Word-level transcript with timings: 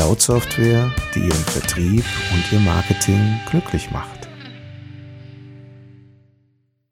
Cloud-Software, 0.00 0.90
die 1.14 1.18
Ihren 1.18 1.32
Vertrieb 1.32 2.02
und 2.32 2.52
Ihr 2.52 2.60
Marketing 2.60 3.38
glücklich 3.50 3.90
macht. 3.90 4.30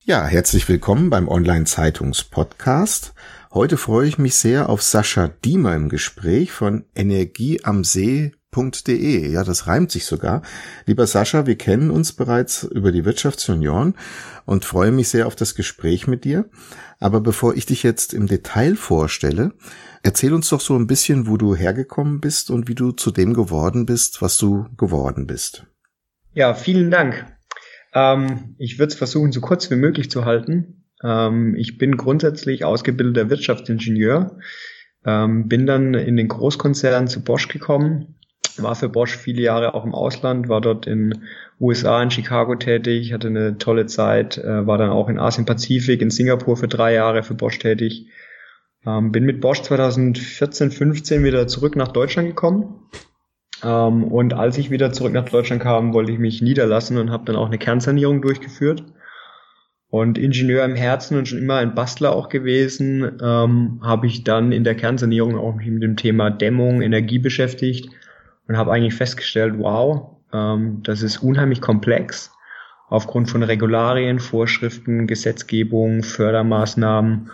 Ja, 0.04 0.26
herzlich 0.26 0.68
willkommen 0.68 1.08
beim 1.08 1.26
Online-Zeitungs-Podcast. 1.26 3.14
Heute 3.50 3.78
freue 3.78 4.08
ich 4.08 4.18
mich 4.18 4.34
sehr 4.34 4.68
auf 4.68 4.82
Sascha 4.82 5.28
Diemer 5.28 5.74
im 5.74 5.88
Gespräch 5.88 6.52
von 6.52 6.84
Energie 6.94 7.64
am 7.64 7.82
See 7.82 8.32
De. 8.58 9.30
Ja, 9.30 9.44
das 9.44 9.66
reimt 9.66 9.90
sich 9.90 10.04
sogar. 10.04 10.42
Lieber 10.86 11.06
Sascha, 11.06 11.46
wir 11.46 11.56
kennen 11.56 11.90
uns 11.90 12.12
bereits 12.12 12.64
über 12.64 12.92
die 12.92 13.04
Wirtschaftsunion 13.04 13.94
und 14.44 14.64
freue 14.64 14.92
mich 14.92 15.08
sehr 15.08 15.26
auf 15.26 15.36
das 15.36 15.54
Gespräch 15.54 16.06
mit 16.06 16.24
dir. 16.24 16.48
Aber 16.98 17.20
bevor 17.20 17.54
ich 17.54 17.66
dich 17.66 17.82
jetzt 17.82 18.12
im 18.12 18.26
Detail 18.26 18.74
vorstelle, 18.76 19.52
erzähl 20.02 20.32
uns 20.32 20.48
doch 20.48 20.60
so 20.60 20.76
ein 20.76 20.86
bisschen, 20.86 21.26
wo 21.26 21.36
du 21.36 21.54
hergekommen 21.54 22.20
bist 22.20 22.50
und 22.50 22.68
wie 22.68 22.74
du 22.74 22.92
zu 22.92 23.10
dem 23.10 23.34
geworden 23.34 23.86
bist, 23.86 24.20
was 24.20 24.36
du 24.38 24.66
geworden 24.76 25.26
bist. 25.26 25.66
Ja, 26.34 26.54
vielen 26.54 26.90
Dank. 26.90 27.26
Ähm, 27.94 28.54
ich 28.58 28.78
würde 28.78 28.92
es 28.92 28.98
versuchen, 28.98 29.32
so 29.32 29.40
kurz 29.40 29.70
wie 29.70 29.76
möglich 29.76 30.10
zu 30.10 30.24
halten. 30.24 30.84
Ähm, 31.02 31.54
ich 31.56 31.78
bin 31.78 31.96
grundsätzlich 31.96 32.64
ausgebildeter 32.64 33.30
Wirtschaftsingenieur, 33.30 34.38
ähm, 35.04 35.48
bin 35.48 35.66
dann 35.66 35.94
in 35.94 36.16
den 36.16 36.28
Großkonzern 36.28 37.08
zu 37.08 37.22
Bosch 37.22 37.48
gekommen, 37.48 38.17
war 38.62 38.74
für 38.74 38.88
Bosch 38.88 39.16
viele 39.16 39.42
Jahre 39.42 39.74
auch 39.74 39.84
im 39.84 39.94
Ausland, 39.94 40.48
war 40.48 40.60
dort 40.60 40.86
in 40.86 41.24
USA, 41.60 42.02
in 42.02 42.10
Chicago 42.10 42.54
tätig, 42.56 43.12
hatte 43.12 43.28
eine 43.28 43.58
tolle 43.58 43.86
Zeit, 43.86 44.38
äh, 44.38 44.66
war 44.66 44.78
dann 44.78 44.90
auch 44.90 45.08
in 45.08 45.18
Asien-Pazifik, 45.18 46.00
in 46.00 46.10
Singapur 46.10 46.56
für 46.56 46.68
drei 46.68 46.94
Jahre 46.94 47.22
für 47.22 47.34
Bosch 47.34 47.58
tätig. 47.58 48.06
Ähm, 48.86 49.12
bin 49.12 49.24
mit 49.24 49.40
Bosch 49.40 49.62
2014, 49.62 50.70
15 50.70 51.24
wieder 51.24 51.46
zurück 51.46 51.76
nach 51.76 51.88
Deutschland 51.88 52.28
gekommen. 52.28 52.88
Ähm, 53.64 54.04
und 54.04 54.34
als 54.34 54.56
ich 54.58 54.70
wieder 54.70 54.92
zurück 54.92 55.12
nach 55.12 55.28
Deutschland 55.28 55.62
kam, 55.62 55.92
wollte 55.92 56.12
ich 56.12 56.18
mich 56.18 56.42
niederlassen 56.42 56.96
und 56.98 57.10
habe 57.10 57.24
dann 57.24 57.36
auch 57.36 57.46
eine 57.46 57.58
Kernsanierung 57.58 58.22
durchgeführt. 58.22 58.84
Und 59.90 60.18
Ingenieur 60.18 60.66
im 60.66 60.76
Herzen 60.76 61.16
und 61.16 61.26
schon 61.26 61.38
immer 61.38 61.56
ein 61.56 61.74
Bastler 61.74 62.14
auch 62.14 62.28
gewesen, 62.28 63.18
ähm, 63.22 63.80
habe 63.82 64.06
ich 64.06 64.22
dann 64.22 64.52
in 64.52 64.62
der 64.62 64.74
Kernsanierung 64.74 65.38
auch 65.38 65.54
mich 65.54 65.68
mit 65.68 65.82
dem 65.82 65.96
Thema 65.96 66.30
Dämmung, 66.30 66.82
Energie 66.82 67.18
beschäftigt 67.18 67.88
und 68.48 68.56
habe 68.56 68.72
eigentlich 68.72 68.94
festgestellt, 68.94 69.54
wow, 69.58 70.16
ähm, 70.32 70.82
das 70.82 71.02
ist 71.02 71.18
unheimlich 71.18 71.60
komplex 71.60 72.32
aufgrund 72.88 73.30
von 73.30 73.42
Regularien, 73.42 74.18
Vorschriften, 74.18 75.06
Gesetzgebung, 75.06 76.02
Fördermaßnahmen. 76.02 77.30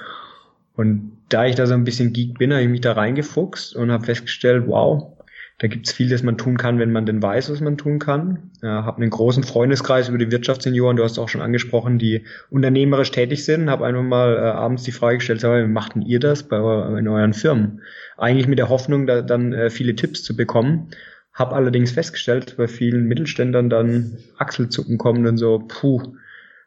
Und 0.77 1.13
da 1.29 1.47
ich 1.47 1.55
da 1.55 1.67
so 1.67 1.75
ein 1.75 1.85
bisschen 1.85 2.13
geek 2.13 2.39
bin, 2.39 2.53
habe 2.53 2.63
ich 2.63 2.69
mich 2.69 2.81
da 2.81 2.93
reingefuchst 2.93 3.77
und 3.77 3.93
habe 3.93 4.05
festgestellt, 4.05 4.65
wow, 4.67 5.13
da 5.59 5.69
gibt's 5.69 5.93
viel, 5.93 6.09
das 6.09 6.25
man 6.25 6.37
tun 6.37 6.57
kann, 6.57 6.81
wenn 6.81 6.91
man 6.91 7.07
denn 7.07 7.23
weiß, 7.23 7.51
was 7.51 7.61
man 7.61 7.79
tun 7.79 8.01
kann. 8.01 8.51
Äh, 8.61 8.67
habe 8.67 9.01
einen 9.01 9.11
großen 9.11 9.45
Freundeskreis 9.45 10.09
über 10.09 10.19
die 10.19 10.33
Wirtschaftssenioren, 10.33 10.97
du 10.97 11.05
hast 11.05 11.19
auch 11.19 11.29
schon 11.29 11.43
angesprochen, 11.43 11.99
die 11.99 12.25
unternehmerisch 12.51 13.13
tätig 13.13 13.45
sind. 13.45 13.71
Habe 13.71 13.87
einfach 13.87 14.03
mal 14.03 14.37
äh, 14.37 14.41
abends 14.41 14.83
die 14.83 14.93
Frage 14.93 15.19
gestellt, 15.19 15.41
sag 15.41 15.51
mal, 15.51 15.65
wie 15.65 15.71
macht 15.71 15.95
denn 15.95 16.03
ihr 16.03 16.19
das 16.19 16.43
bei 16.43 16.57
in 16.99 17.07
euren 17.07 17.35
Firmen? 17.35 17.83
Eigentlich 18.17 18.49
mit 18.49 18.59
der 18.59 18.69
Hoffnung, 18.69 19.07
da 19.07 19.23
dann 19.23 19.53
äh, 19.53 19.71
viele 19.71 19.95
Tipps 19.95 20.25
zu 20.25 20.37
bekommen. 20.37 20.89
Hab 21.33 21.53
allerdings 21.53 21.93
festgestellt, 21.93 22.57
bei 22.57 22.67
vielen 22.67 23.07
Mittelständern 23.07 23.71
dann 23.71 24.19
Achselzucken 24.39 24.99
kommen 24.99 25.27
und 25.27 25.37
so, 25.37 25.65
puh, 25.67 26.03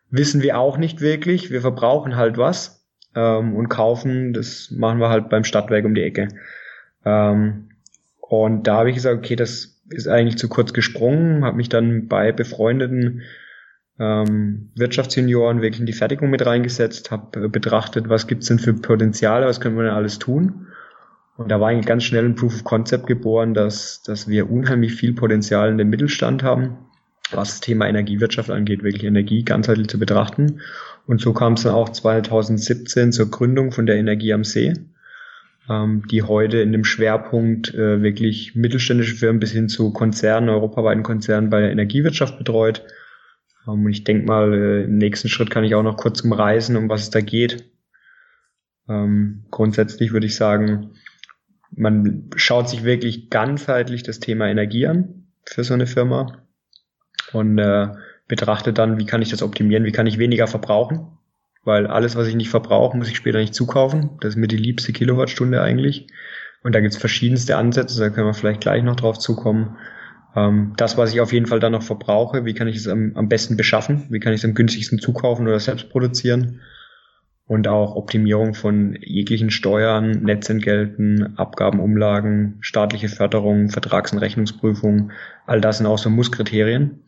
wissen 0.09 0.41
wir 0.41 0.57
auch 0.57 0.77
nicht 0.77 1.01
wirklich. 1.01 1.51
Wir 1.51 1.61
verbrauchen 1.61 2.15
halt 2.15 2.37
was 2.37 2.85
ähm, 3.15 3.53
und 3.55 3.67
kaufen, 3.67 4.33
das 4.33 4.71
machen 4.71 4.99
wir 4.99 5.09
halt 5.09 5.29
beim 5.29 5.43
Stadtwerk 5.43 5.83
um 5.83 5.95
die 5.95 6.03
Ecke. 6.03 6.29
Ähm, 7.05 7.66
und 8.29 8.67
da 8.67 8.77
habe 8.77 8.89
ich 8.89 8.95
gesagt, 8.95 9.17
okay, 9.17 9.35
das 9.35 9.81
ist 9.89 10.07
eigentlich 10.07 10.37
zu 10.37 10.49
kurz 10.49 10.73
gesprungen, 10.73 11.45
habe 11.45 11.57
mich 11.57 11.69
dann 11.69 12.07
bei 12.07 12.31
befreundeten 12.31 13.21
ähm, 13.99 14.71
Wirtschaftsjunioren 14.75 15.61
wirklich 15.61 15.79
in 15.79 15.85
die 15.85 15.93
Fertigung 15.93 16.29
mit 16.29 16.45
reingesetzt, 16.45 17.11
habe 17.11 17.49
betrachtet, 17.49 18.09
was 18.09 18.27
gibt's 18.27 18.47
denn 18.47 18.59
für 18.59 18.73
Potenziale, 18.73 19.45
was 19.45 19.61
können 19.61 19.77
wir 19.77 19.83
denn 19.83 19.93
alles 19.93 20.19
tun 20.19 20.67
und 21.37 21.49
da 21.49 21.59
war 21.61 21.69
eigentlich 21.69 21.85
ganz 21.85 22.03
schnell 22.03 22.25
ein 22.25 22.35
Proof 22.35 22.55
of 22.55 22.63
Concept 22.63 23.05
geboren, 23.05 23.53
dass, 23.53 24.01
dass 24.01 24.27
wir 24.27 24.49
unheimlich 24.49 24.93
viel 24.93 25.13
Potenzial 25.13 25.69
in 25.69 25.77
dem 25.77 25.89
Mittelstand 25.89 26.41
haben, 26.41 26.77
was 27.31 27.49
das 27.49 27.61
Thema 27.61 27.87
Energiewirtschaft 27.87 28.49
angeht, 28.49 28.83
wirklich 28.83 29.03
Energie 29.03 29.43
ganzheitlich 29.43 29.87
zu 29.87 29.99
betrachten. 29.99 30.61
Und 31.05 31.21
so 31.21 31.33
kam 31.33 31.53
es 31.53 31.63
dann 31.63 31.75
auch 31.75 31.89
2017 31.89 33.11
zur 33.11 33.29
Gründung 33.29 33.71
von 33.71 33.85
der 33.85 33.97
Energie 33.97 34.33
am 34.33 34.43
See, 34.43 34.73
ähm, 35.69 36.03
die 36.09 36.23
heute 36.23 36.59
in 36.59 36.71
dem 36.71 36.83
Schwerpunkt 36.83 37.73
äh, 37.73 38.01
wirklich 38.01 38.55
mittelständische 38.55 39.15
Firmen 39.15 39.39
bis 39.39 39.51
hin 39.51 39.69
zu 39.69 39.91
Konzernen, 39.91 40.49
europaweiten 40.49 41.03
Konzernen 41.03 41.49
bei 41.49 41.61
der 41.61 41.71
Energiewirtschaft 41.71 42.37
betreut. 42.37 42.83
Ähm, 43.67 43.85
und 43.85 43.91
ich 43.91 44.03
denke 44.03 44.25
mal, 44.25 44.53
äh, 44.53 44.83
im 44.83 44.97
nächsten 44.97 45.29
Schritt 45.29 45.49
kann 45.49 45.63
ich 45.63 45.75
auch 45.75 45.83
noch 45.83 45.97
kurz 45.97 46.21
umreißen, 46.21 46.75
um 46.77 46.89
was 46.89 47.03
es 47.03 47.09
da 47.09 47.21
geht. 47.21 47.69
Ähm, 48.87 49.45
grundsätzlich 49.51 50.13
würde 50.13 50.27
ich 50.27 50.35
sagen, 50.35 50.91
man 51.71 52.29
schaut 52.35 52.69
sich 52.69 52.83
wirklich 52.83 53.29
ganzheitlich 53.29 54.03
das 54.03 54.19
Thema 54.19 54.47
Energie 54.47 54.87
an 54.87 55.27
für 55.45 55.63
so 55.63 55.73
eine 55.73 55.87
Firma 55.87 56.43
und 57.33 57.57
äh, 57.57 57.89
betrachtet 58.27 58.77
dann, 58.77 58.99
wie 58.99 59.05
kann 59.05 59.21
ich 59.21 59.29
das 59.29 59.43
optimieren, 59.43 59.83
wie 59.83 59.91
kann 59.91 60.07
ich 60.07 60.17
weniger 60.17 60.47
verbrauchen, 60.47 61.17
weil 61.67 61.85
alles, 61.85 62.15
was 62.15 62.29
ich 62.29 62.35
nicht 62.35 62.49
verbrauche, 62.49 62.95
muss 62.95 63.09
ich 63.09 63.17
später 63.17 63.39
nicht 63.39 63.53
zukaufen. 63.53 64.11
Das 64.21 64.29
ist 64.29 64.35
mir 64.37 64.47
die 64.47 64.55
liebste 64.55 64.93
Kilowattstunde 64.93 65.61
eigentlich. 65.61 66.07
Und 66.63 66.73
da 66.73 66.79
gibt's 66.79 66.95
verschiedenste 66.95 67.57
Ansätze, 67.57 67.99
da 67.99 68.09
können 68.09 68.25
wir 68.25 68.33
vielleicht 68.33 68.61
gleich 68.61 68.83
noch 68.83 68.95
drauf 68.95 69.19
zukommen. 69.19 69.75
Ähm, 70.33 70.73
das, 70.77 70.97
was 70.97 71.13
ich 71.13 71.19
auf 71.19 71.33
jeden 71.33 71.45
Fall 71.45 71.59
dann 71.59 71.73
noch 71.73 71.83
verbrauche, 71.83 72.45
wie 72.45 72.53
kann 72.53 72.69
ich 72.69 72.77
es 72.77 72.87
am, 72.87 73.11
am 73.15 73.27
besten 73.27 73.57
beschaffen, 73.57 74.05
wie 74.09 74.19
kann 74.19 74.31
ich 74.31 74.39
es 74.39 74.45
am 74.45 74.53
günstigsten 74.53 74.99
zukaufen 74.99 75.45
oder 75.45 75.59
selbst 75.59 75.89
produzieren 75.89 76.61
und 77.47 77.67
auch 77.67 77.95
Optimierung 77.95 78.53
von 78.53 78.97
jeglichen 79.01 79.49
Steuern, 79.49 80.23
Netzentgelten, 80.23 81.37
Abgabenumlagen, 81.37 82.59
staatliche 82.61 83.09
Förderung, 83.09 83.69
Vertrags- 83.69 84.13
und 84.13 84.19
Rechnungsprüfung. 84.19 85.11
All 85.45 85.59
das 85.59 85.79
sind 85.79 85.85
auch 85.85 85.97
so 85.97 86.09
Musskriterien. 86.09 87.03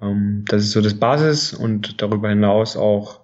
Ähm, 0.00 0.46
das 0.48 0.62
ist 0.62 0.72
so 0.72 0.80
das 0.80 0.94
Basis 0.94 1.52
und 1.52 2.00
darüber 2.00 2.30
hinaus 2.30 2.78
auch 2.78 3.23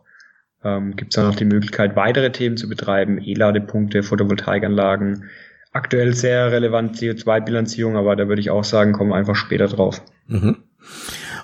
ähm, 0.64 0.96
gibt 0.96 1.12
es 1.12 1.16
dann 1.16 1.26
noch 1.26 1.36
die 1.36 1.44
Möglichkeit, 1.44 1.96
weitere 1.96 2.32
Themen 2.32 2.56
zu 2.56 2.68
betreiben, 2.68 3.20
E-Ladepunkte, 3.22 4.02
Photovoltaikanlagen. 4.02 5.30
Aktuell 5.72 6.14
sehr 6.14 6.50
relevant 6.50 6.96
CO2-Bilanzierung, 6.96 7.96
aber 7.96 8.16
da 8.16 8.28
würde 8.28 8.40
ich 8.40 8.50
auch 8.50 8.64
sagen, 8.64 8.92
kommen 8.92 9.10
wir 9.10 9.16
einfach 9.16 9.36
später 9.36 9.68
drauf. 9.68 10.02
Mhm. 10.26 10.56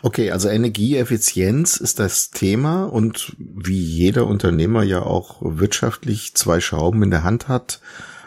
Okay, 0.03 0.31
also 0.31 0.49
Energieeffizienz 0.49 1.77
ist 1.79 1.99
das 1.99 2.31
Thema 2.31 2.85
und 2.85 3.35
wie 3.39 3.81
jeder 3.81 4.27
Unternehmer 4.27 4.83
ja 4.83 5.03
auch 5.03 5.39
wirtschaftlich 5.41 6.35
zwei 6.35 6.61
Schrauben 6.61 7.03
in 7.03 7.11
der 7.11 7.25
Hand 7.25 7.49
hat, 7.49 7.81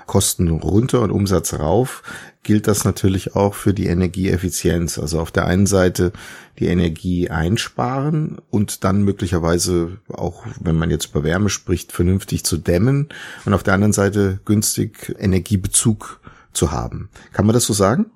Kosten 0.10 0.50
runter 0.50 1.02
und 1.02 1.12
Umsatz 1.12 1.54
rauf, 1.54 2.02
gilt 2.42 2.68
das 2.68 2.84
natürlich 2.84 3.36
auch 3.36 3.54
für 3.54 3.76
die 3.76 3.86
Energieeffizienz. 3.86 4.98
Also 4.98 5.20
auf 5.20 5.30
der 5.30 5.46
einen 5.46 5.68
Seite 5.68 6.14
die 6.58 6.66
Energie 6.66 7.30
einsparen 7.30 8.40
und 8.50 8.84
dann 8.84 9.04
möglicherweise 9.04 10.00
auch, 10.12 10.48
wenn 10.60 10.76
man 10.76 10.90
jetzt 10.90 11.12
über 11.12 11.24
Wärme 11.24 11.50
spricht, 11.50 11.92
vernünftig 11.92 12.44
zu 12.44 12.58
dämmen 12.58 13.10
und 13.46 13.54
auf 13.54 13.62
der 13.62 13.76
anderen 13.76 13.94
Seite 13.94 14.40
günstig 14.46 15.16
Energiebezug 15.20 16.20
zu 16.54 16.72
haben. 16.72 17.10
Kann 17.32 17.46
man 17.46 17.54
das 17.54 17.66
so 17.66 17.74
sagen? 17.74 18.08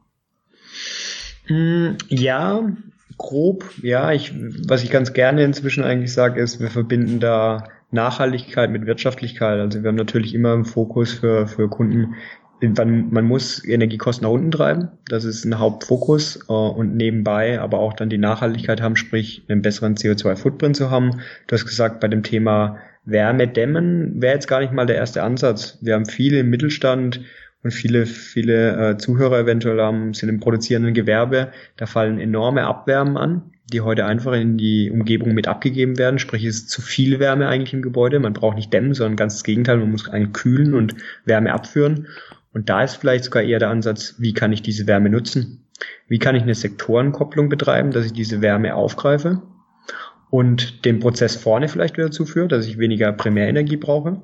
Hm, 1.45 1.97
ja, 2.09 2.71
grob, 3.19 3.69
ja, 3.83 4.11
ich, 4.11 4.33
was 4.67 4.81
ich 4.81 4.89
ganz 4.89 5.13
gerne 5.13 5.43
inzwischen 5.43 5.83
eigentlich 5.83 6.11
sage, 6.11 6.41
ist, 6.41 6.59
wir 6.59 6.71
verbinden 6.71 7.19
da 7.19 7.67
Nachhaltigkeit 7.93 8.69
mit 8.69 8.85
Wirtschaftlichkeit. 8.85 9.59
Also 9.59 9.83
wir 9.83 9.89
haben 9.89 9.95
natürlich 9.95 10.33
immer 10.33 10.53
im 10.53 10.65
Fokus 10.65 11.13
für, 11.13 11.47
für 11.47 11.69
Kunden, 11.69 12.15
man, 12.61 13.25
muss 13.25 13.63
Energiekosten 13.65 14.25
nach 14.25 14.33
unten 14.33 14.51
treiben. 14.51 14.89
Das 15.07 15.25
ist 15.25 15.45
ein 15.45 15.59
Hauptfokus 15.59 16.39
äh, 16.47 16.53
und 16.53 16.95
nebenbei 16.95 17.59
aber 17.59 17.79
auch 17.79 17.93
dann 17.93 18.09
die 18.09 18.17
Nachhaltigkeit 18.17 18.81
haben, 18.81 18.95
sprich 18.95 19.43
einen 19.49 19.61
besseren 19.61 19.95
CO2-Footprint 19.95 20.75
zu 20.75 20.89
haben. 20.89 21.21
Du 21.47 21.55
hast 21.55 21.65
gesagt, 21.65 21.99
bei 21.99 22.07
dem 22.07 22.23
Thema 22.23 22.77
Wärme 23.05 23.47
dämmen 23.47 24.21
wäre 24.21 24.35
jetzt 24.35 24.47
gar 24.47 24.61
nicht 24.61 24.71
mal 24.71 24.85
der 24.85 24.95
erste 24.95 25.23
Ansatz. 25.23 25.77
Wir 25.81 25.95
haben 25.95 26.05
viele 26.05 26.39
im 26.39 26.49
Mittelstand 26.49 27.21
und 27.63 27.71
viele, 27.71 28.05
viele 28.05 28.91
äh, 28.91 28.97
Zuhörer 28.97 29.39
eventuell 29.39 29.81
haben, 29.81 30.13
sind 30.13 30.29
im 30.29 30.39
produzierenden 30.39 30.93
Gewerbe, 30.93 31.51
da 31.77 31.85
fallen 31.85 32.19
enorme 32.19 32.65
Abwärmen 32.65 33.17
an, 33.17 33.52
die 33.71 33.81
heute 33.81 34.05
einfach 34.05 34.33
in 34.33 34.57
die 34.57 34.91
Umgebung 34.91 35.33
mit 35.33 35.47
abgegeben 35.47 35.97
werden. 35.97 36.19
Sprich, 36.19 36.43
es 36.43 36.57
ist 36.57 36.69
zu 36.69 36.81
viel 36.81 37.19
Wärme 37.19 37.47
eigentlich 37.47 37.73
im 37.73 37.81
Gebäude. 37.81 38.19
Man 38.19 38.33
braucht 38.33 38.57
nicht 38.57 38.73
dämmen, 38.73 38.93
sondern 38.93 39.15
ganz 39.15 39.35
das 39.35 39.43
Gegenteil. 39.43 39.77
Man 39.77 39.91
muss 39.91 40.09
eigentlich 40.09 40.33
kühlen 40.33 40.73
und 40.73 40.95
Wärme 41.25 41.53
abführen. 41.53 42.07
Und 42.51 42.69
da 42.69 42.83
ist 42.83 42.95
vielleicht 42.95 43.23
sogar 43.23 43.43
eher 43.43 43.59
der 43.59 43.69
Ansatz, 43.69 44.15
wie 44.19 44.33
kann 44.33 44.51
ich 44.51 44.61
diese 44.61 44.85
Wärme 44.85 45.09
nutzen? 45.09 45.65
Wie 46.07 46.19
kann 46.19 46.35
ich 46.35 46.43
eine 46.43 46.55
Sektorenkopplung 46.55 47.49
betreiben, 47.49 47.91
dass 47.91 48.05
ich 48.05 48.13
diese 48.13 48.41
Wärme 48.41 48.75
aufgreife 48.75 49.41
und 50.29 50.85
den 50.85 50.99
Prozess 50.99 51.35
vorne 51.35 51.67
vielleicht 51.67 51.97
wieder 51.97 52.11
zuführe, 52.11 52.47
dass 52.47 52.67
ich 52.67 52.77
weniger 52.77 53.11
Primärenergie 53.11 53.77
brauche? 53.77 54.21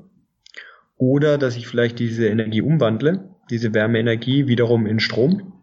Oder 0.97 1.37
dass 1.37 1.55
ich 1.55 1.67
vielleicht 1.67 1.97
diese 1.97 2.27
Energie 2.27 2.61
umwandle, 2.61 3.29
diese 3.49 3.73
Wärmeenergie 3.73 4.47
wiederum 4.47 4.85
in 4.85 4.99
Strom, 4.99 5.58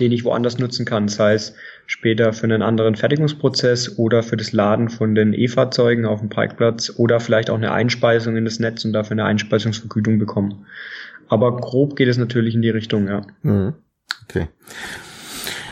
den 0.00 0.12
ich 0.12 0.24
woanders 0.24 0.58
nutzen 0.58 0.84
kann, 0.84 1.08
sei 1.08 1.34
es 1.34 1.54
später 1.86 2.32
für 2.32 2.44
einen 2.44 2.62
anderen 2.62 2.96
Fertigungsprozess 2.96 3.98
oder 3.98 4.22
für 4.22 4.36
das 4.36 4.52
Laden 4.52 4.88
von 4.88 5.14
den 5.14 5.34
E-Fahrzeugen 5.34 6.06
auf 6.06 6.20
dem 6.20 6.28
Parkplatz 6.28 6.92
oder 6.96 7.20
vielleicht 7.20 7.50
auch 7.50 7.56
eine 7.56 7.72
Einspeisung 7.72 8.36
in 8.36 8.44
das 8.44 8.58
Netz 8.58 8.84
und 8.84 8.92
dafür 8.92 9.12
eine 9.12 9.24
Einspeisungsvergütung 9.24 10.18
bekommen. 10.18 10.66
Aber 11.28 11.56
grob 11.56 11.96
geht 11.96 12.08
es 12.08 12.18
natürlich 12.18 12.54
in 12.54 12.62
die 12.62 12.70
Richtung, 12.70 13.08
ja. 13.08 13.22
Mhm. 13.42 13.74
Okay. 14.24 14.48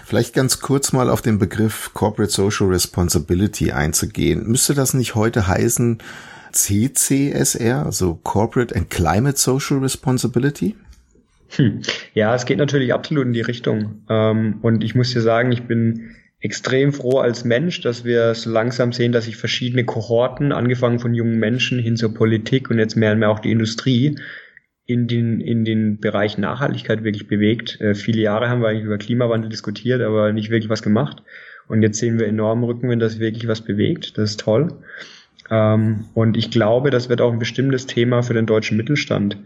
Vielleicht 0.05 0.34
ganz 0.34 0.61
kurz 0.61 0.93
mal 0.93 1.08
auf 1.08 1.23
den 1.23 1.38
Begriff 1.38 1.93
Corporate 1.94 2.32
Social 2.32 2.66
Responsibility 2.66 3.70
einzugehen. 3.70 4.46
Müsste 4.49 4.75
das 4.75 4.93
nicht 4.93 5.14
heute 5.14 5.46
heißen 5.46 5.99
CCSR, 6.52 7.87
also 7.87 8.16
Corporate 8.16 8.75
and 8.75 8.90
Climate 8.90 9.38
Social 9.38 9.78
Responsibility? 9.78 10.75
Hm. 11.56 11.82
Ja, 12.14 12.35
es 12.35 12.47
geht 12.47 12.58
natürlich 12.58 12.93
absolut 12.94 13.26
in 13.26 13.32
die 13.32 13.41
Richtung. 13.41 14.02
Ähm, 14.08 14.58
und 14.62 14.85
ich 14.85 14.94
muss 14.94 15.12
dir 15.12 15.20
sagen, 15.20 15.52
ich 15.52 15.64
bin 15.64 16.17
extrem 16.41 16.93
froh 16.93 17.19
als 17.19 17.44
Mensch, 17.44 17.81
dass 17.82 18.05
wir 18.05 18.35
so 18.35 18.50
langsam 18.50 18.93
sehen, 18.93 19.12
dass 19.12 19.26
sich 19.26 19.37
verschiedene 19.37 19.85
Kohorten, 19.85 20.52
angefangen 20.52 20.99
von 20.99 21.14
jungen 21.14 21.38
Menschen 21.38 21.79
hin 21.79 21.97
zur 21.97 22.14
Politik 22.14 22.70
und 22.70 22.79
jetzt 22.79 22.97
mehr 22.97 23.12
und 23.12 23.19
mehr 23.19 23.31
auch 23.31 23.41
die 23.41 23.50
Industrie, 23.50 24.17
in 24.87 25.06
den, 25.06 25.41
in 25.41 25.64
den 25.64 26.00
Bereich 26.00 26.37
Nachhaltigkeit 26.37 27.05
wirklich 27.05 27.29
bewegt. 27.29 27.81
Äh, 27.81 27.94
viele 27.94 28.20
Jahre 28.20 28.49
haben 28.49 28.61
wir 28.61 28.69
eigentlich 28.69 28.87
über 28.87 28.99
Klimawandel 28.99 29.49
diskutiert, 29.49 30.00
aber 30.00 30.32
nicht 30.32 30.50
wirklich 30.50 30.70
was 30.70 30.82
gemacht. 30.82 31.23
Und 31.69 31.82
jetzt 31.82 31.99
sehen 31.99 32.19
wir 32.19 32.26
enorm 32.26 32.64
Rückenwind, 32.64 33.00
dass 33.00 33.20
wirklich 33.20 33.47
was 33.47 33.61
bewegt. 33.61 34.19
Das 34.19 34.31
ist 34.31 34.41
toll. 34.41 34.73
Ähm, 35.49 36.06
und 36.14 36.37
ich 36.37 36.50
glaube, 36.50 36.91
das 36.91 37.08
wird 37.08 37.20
auch 37.20 37.32
ein 37.32 37.38
bestimmtes 37.38 37.87
Thema 37.87 38.23
für 38.23 38.35
den 38.35 38.47
deutschen 38.47 38.76
Mittelstand. 38.76 39.37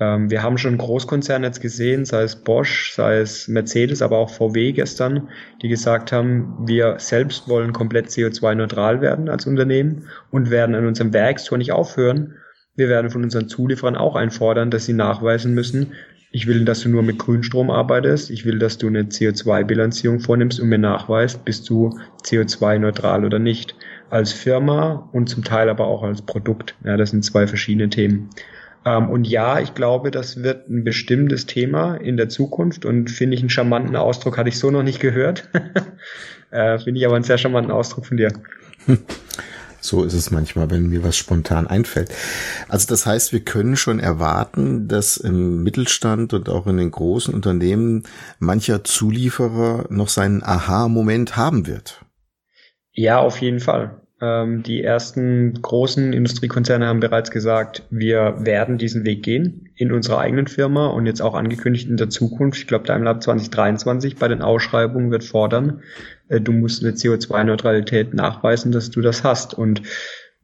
Ähm, 0.00 0.30
wir 0.30 0.42
haben 0.42 0.58
schon 0.58 0.78
Großkonzerne 0.78 1.46
jetzt 1.46 1.60
gesehen, 1.60 2.04
sei 2.04 2.22
es 2.22 2.36
Bosch, 2.36 2.92
sei 2.94 3.18
es 3.18 3.48
Mercedes, 3.48 4.02
aber 4.02 4.18
auch 4.18 4.30
VW 4.30 4.72
gestern, 4.72 5.28
die 5.62 5.68
gesagt 5.68 6.12
haben, 6.12 6.56
wir 6.66 6.96
selbst 6.98 7.48
wollen 7.48 7.72
komplett 7.72 8.06
CO2-neutral 8.08 9.00
werden 9.00 9.28
als 9.28 9.46
Unternehmen 9.46 10.06
und 10.30 10.50
werden 10.50 10.74
an 10.74 10.86
unserem 10.86 11.12
Werkstor 11.12 11.58
nicht 11.58 11.72
aufhören, 11.72 12.34
wir 12.76 12.88
werden 12.88 13.10
von 13.10 13.24
unseren 13.24 13.48
Zulieferern 13.48 13.96
auch 13.96 14.14
einfordern, 14.14 14.70
dass 14.70 14.86
sie 14.86 14.92
nachweisen 14.92 15.52
müssen, 15.52 15.92
ich 16.30 16.46
will, 16.46 16.64
dass 16.64 16.80
du 16.80 16.90
nur 16.90 17.02
mit 17.02 17.18
Grünstrom 17.18 17.70
arbeitest. 17.70 18.30
Ich 18.30 18.44
will, 18.44 18.58
dass 18.58 18.76
du 18.76 18.86
eine 18.86 19.04
CO2-Bilanzierung 19.04 20.20
vornimmst 20.20 20.60
und 20.60 20.68
mir 20.68 20.78
nachweist, 20.78 21.44
bist 21.44 21.68
du 21.70 21.98
CO2-neutral 22.22 23.24
oder 23.24 23.38
nicht. 23.38 23.74
Als 24.10 24.32
Firma 24.32 25.08
und 25.12 25.28
zum 25.28 25.42
Teil 25.42 25.70
aber 25.70 25.86
auch 25.86 26.02
als 26.02 26.22
Produkt. 26.22 26.74
Ja, 26.84 26.96
das 26.96 27.10
sind 27.10 27.24
zwei 27.24 27.46
verschiedene 27.46 27.88
Themen. 27.88 28.28
Ähm, 28.84 29.10
und 29.10 29.26
ja, 29.26 29.60
ich 29.60 29.74
glaube, 29.74 30.10
das 30.10 30.42
wird 30.42 30.68
ein 30.68 30.84
bestimmtes 30.84 31.46
Thema 31.46 31.96
in 31.96 32.16
der 32.16 32.28
Zukunft 32.28 32.84
und 32.84 33.10
finde 33.10 33.36
ich 33.36 33.40
einen 33.40 33.50
charmanten 33.50 33.96
Ausdruck, 33.96 34.38
hatte 34.38 34.48
ich 34.48 34.58
so 34.58 34.70
noch 34.70 34.82
nicht 34.82 35.00
gehört. 35.00 35.48
äh, 36.50 36.78
finde 36.78 37.00
ich 37.00 37.06
aber 37.06 37.16
einen 37.16 37.24
sehr 37.24 37.38
charmanten 37.38 37.72
Ausdruck 37.72 38.06
von 38.06 38.16
dir. 38.16 38.32
So 39.80 40.02
ist 40.02 40.14
es 40.14 40.30
manchmal, 40.30 40.70
wenn 40.70 40.88
mir 40.88 41.04
was 41.04 41.16
spontan 41.16 41.66
einfällt. 41.66 42.12
Also 42.68 42.88
das 42.88 43.06
heißt, 43.06 43.32
wir 43.32 43.40
können 43.40 43.76
schon 43.76 44.00
erwarten, 44.00 44.88
dass 44.88 45.16
im 45.16 45.62
Mittelstand 45.62 46.34
und 46.34 46.48
auch 46.48 46.66
in 46.66 46.78
den 46.78 46.90
großen 46.90 47.32
Unternehmen 47.32 48.02
mancher 48.40 48.82
Zulieferer 48.82 49.86
noch 49.88 50.08
seinen 50.08 50.42
Aha-Moment 50.42 51.36
haben 51.36 51.66
wird. 51.66 52.04
Ja, 52.92 53.20
auf 53.20 53.40
jeden 53.40 53.60
Fall. 53.60 54.00
Ähm, 54.20 54.62
die 54.64 54.82
ersten 54.82 55.54
großen 55.62 56.12
Industriekonzerne 56.12 56.86
haben 56.86 57.00
bereits 57.00 57.30
gesagt, 57.30 57.84
wir 57.90 58.36
werden 58.40 58.76
diesen 58.76 59.04
Weg 59.04 59.22
gehen 59.22 59.70
in 59.76 59.92
unserer 59.92 60.18
eigenen 60.18 60.48
Firma 60.48 60.88
und 60.88 61.06
jetzt 61.06 61.20
auch 61.20 61.34
angekündigt 61.34 61.88
in 61.88 61.96
der 61.96 62.10
Zukunft. 62.10 62.58
Ich 62.58 62.66
glaube, 62.66 62.86
Daimler 62.86 63.20
2023 63.20 64.16
bei 64.16 64.26
den 64.26 64.42
Ausschreibungen 64.42 65.12
wird 65.12 65.22
fordern, 65.22 65.82
äh, 66.28 66.40
du 66.40 66.52
musst 66.52 66.82
eine 66.82 66.94
CO2-Neutralität 66.94 68.12
nachweisen, 68.12 68.72
dass 68.72 68.90
du 68.90 69.00
das 69.00 69.22
hast. 69.22 69.54
Und 69.54 69.82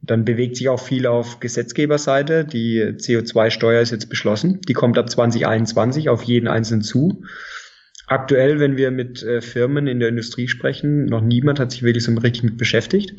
dann 0.01 0.23
bewegt 0.23 0.55
sich 0.55 0.69
auch 0.69 0.79
viel 0.79 1.07
auf 1.07 1.39
Gesetzgeberseite. 1.39 2.45
Die 2.45 2.81
CO2-Steuer 2.81 3.81
ist 3.81 3.91
jetzt 3.91 4.09
beschlossen. 4.09 4.61
Die 4.61 4.73
kommt 4.73 4.97
ab 4.97 5.09
2021 5.09 6.09
auf 6.09 6.23
jeden 6.23 6.47
Einzelnen 6.47 6.81
zu. 6.81 7.23
Aktuell, 8.07 8.59
wenn 8.59 8.77
wir 8.77 8.91
mit 8.91 9.23
äh, 9.23 9.41
Firmen 9.41 9.87
in 9.87 9.99
der 9.99 10.09
Industrie 10.09 10.47
sprechen, 10.47 11.05
noch 11.05 11.21
niemand 11.21 11.59
hat 11.59 11.71
sich 11.71 11.83
wirklich 11.83 12.03
so 12.03 12.13
richtig 12.13 12.43
mit 12.43 12.57
beschäftigt. 12.57 13.15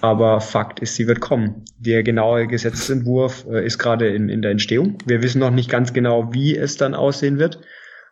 Aber 0.00 0.40
Fakt 0.40 0.80
ist, 0.80 0.94
sie 0.94 1.06
wird 1.08 1.20
kommen. 1.20 1.64
Der 1.78 2.02
genaue 2.02 2.46
Gesetzentwurf 2.46 3.46
äh, 3.50 3.64
ist 3.64 3.78
gerade 3.78 4.08
in, 4.08 4.28
in 4.28 4.42
der 4.42 4.52
Entstehung. 4.52 4.98
Wir 5.06 5.22
wissen 5.22 5.40
noch 5.40 5.50
nicht 5.50 5.70
ganz 5.70 5.92
genau, 5.92 6.32
wie 6.32 6.56
es 6.56 6.76
dann 6.76 6.94
aussehen 6.94 7.38
wird. 7.38 7.60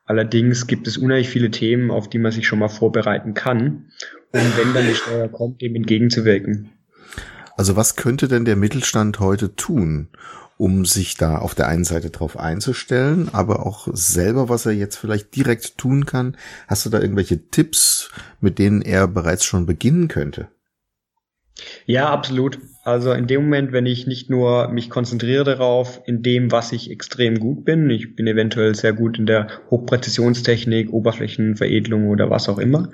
Allerdings 0.05 0.69
gibt 0.69 0.87
es 0.87 0.97
unheimlich 0.97 1.29
viele 1.29 1.51
Themen, 1.51 1.91
auf 1.91 2.09
die 2.09 2.19
man 2.19 2.33
sich 2.33 2.47
schon 2.47 2.61
mal 2.61 2.69
vorbereiten 2.69 3.35
kann, 3.35 3.91
um 4.33 4.41
wenn 4.41 4.73
dann 4.73 4.87
die 4.87 4.95
Steuer 4.95 5.29
kommt, 5.29 5.61
dem 5.61 5.75
entgegenzuwirken. 5.75 6.71
Also 7.57 7.75
was 7.75 7.97
könnte 7.97 8.29
denn 8.29 8.45
der 8.45 8.57
Mittelstand 8.57 9.19
heute 9.19 9.57
tun, 9.57 10.09
um 10.59 10.85
sich 10.85 11.17
da 11.17 11.39
auf 11.39 11.55
der 11.55 11.69
einen 11.69 11.85
Seite 11.85 12.11
drauf 12.11 12.39
einzustellen, 12.39 13.31
aber 13.33 13.67
auch 13.67 13.89
selber, 13.93 14.49
was 14.49 14.67
er 14.67 14.73
jetzt 14.73 14.97
vielleicht 14.97 15.35
direkt 15.37 15.79
tun 15.79 16.07
kann? 16.07 16.37
Hast 16.69 16.87
du 16.87 16.91
da 16.91 17.01
irgendwelche 17.01 17.49
Tipps, 17.51 18.11
mit 18.41 18.59
denen 18.59 18.83
er 18.83 19.09
bereits 19.09 19.45
schon 19.45 19.67
beginnen 19.67 20.09
könnte? 20.09 20.49
Ja, 21.87 22.11
absolut. 22.11 22.59
Also 22.85 23.13
in 23.13 23.27
dem 23.27 23.45
Moment, 23.45 23.73
wenn 23.73 23.87
ich 23.87 24.07
nicht 24.07 24.29
nur 24.29 24.69
mich 24.69 24.91
konzentriere 24.91 25.45
darauf, 25.45 26.03
in 26.05 26.23
dem, 26.23 26.53
was 26.53 26.73
ich 26.73 26.91
extrem 26.91 27.41
gut 27.41 27.65
bin, 27.65 27.89
ich 27.89 28.15
bin 28.15 28.27
eventuell 28.27 28.75
sehr 28.75 28.93
gut 28.93 29.19
in 29.19 29.27
der 29.27 29.49
Hochpräzisionstechnik, 29.71 30.93
Oberflächenveredelung 30.93 32.09
oder 32.09 32.29
was 32.29 32.49
auch 32.49 32.59
immer, 32.59 32.91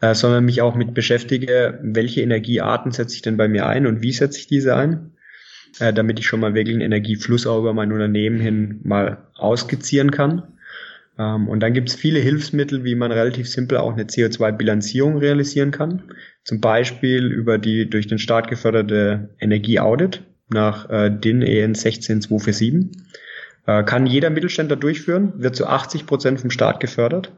äh, 0.00 0.14
sondern 0.14 0.44
mich 0.44 0.62
auch 0.62 0.74
mit 0.74 0.94
beschäftige, 0.94 1.78
welche 1.82 2.22
Energiearten 2.22 2.92
setze 2.92 3.16
ich 3.16 3.22
denn 3.22 3.36
bei 3.36 3.48
mir 3.48 3.66
ein 3.66 3.86
und 3.86 4.02
wie 4.02 4.12
setze 4.12 4.38
ich 4.38 4.46
diese 4.46 4.76
ein, 4.76 5.12
äh, 5.80 5.92
damit 5.92 6.18
ich 6.18 6.26
schon 6.26 6.40
mal 6.40 6.54
wirklich 6.54 6.74
einen 6.74 6.84
Energiefluss 6.84 7.46
auch 7.46 7.58
über 7.58 7.74
mein 7.74 7.92
Unternehmen 7.92 8.40
hin 8.40 8.80
mal 8.84 9.26
ausskizzieren 9.34 10.10
kann. 10.10 10.42
Ähm, 11.18 11.48
und 11.48 11.60
dann 11.60 11.72
gibt 11.72 11.88
es 11.88 11.94
viele 11.96 12.20
Hilfsmittel, 12.20 12.84
wie 12.84 12.94
man 12.94 13.12
relativ 13.12 13.48
simpel 13.48 13.78
auch 13.78 13.92
eine 13.92 14.04
CO2-Bilanzierung 14.04 15.18
realisieren 15.18 15.72
kann. 15.72 16.02
Zum 16.44 16.60
Beispiel 16.60 17.26
über 17.26 17.58
die 17.58 17.90
durch 17.90 18.06
den 18.06 18.18
Staat 18.18 18.48
geförderte 18.48 19.30
Energieaudit 19.40 20.22
nach 20.48 20.88
äh, 20.88 21.10
DIN 21.10 21.42
EN 21.42 21.74
16247. 21.74 22.86
Äh, 23.66 23.84
kann 23.84 24.06
jeder 24.06 24.30
Mittelständler 24.30 24.76
durchführen, 24.76 25.32
wird 25.36 25.56
zu 25.56 25.66
80 25.66 26.06
Prozent 26.06 26.40
vom 26.40 26.50
Staat 26.50 26.80
gefördert. 26.80 27.32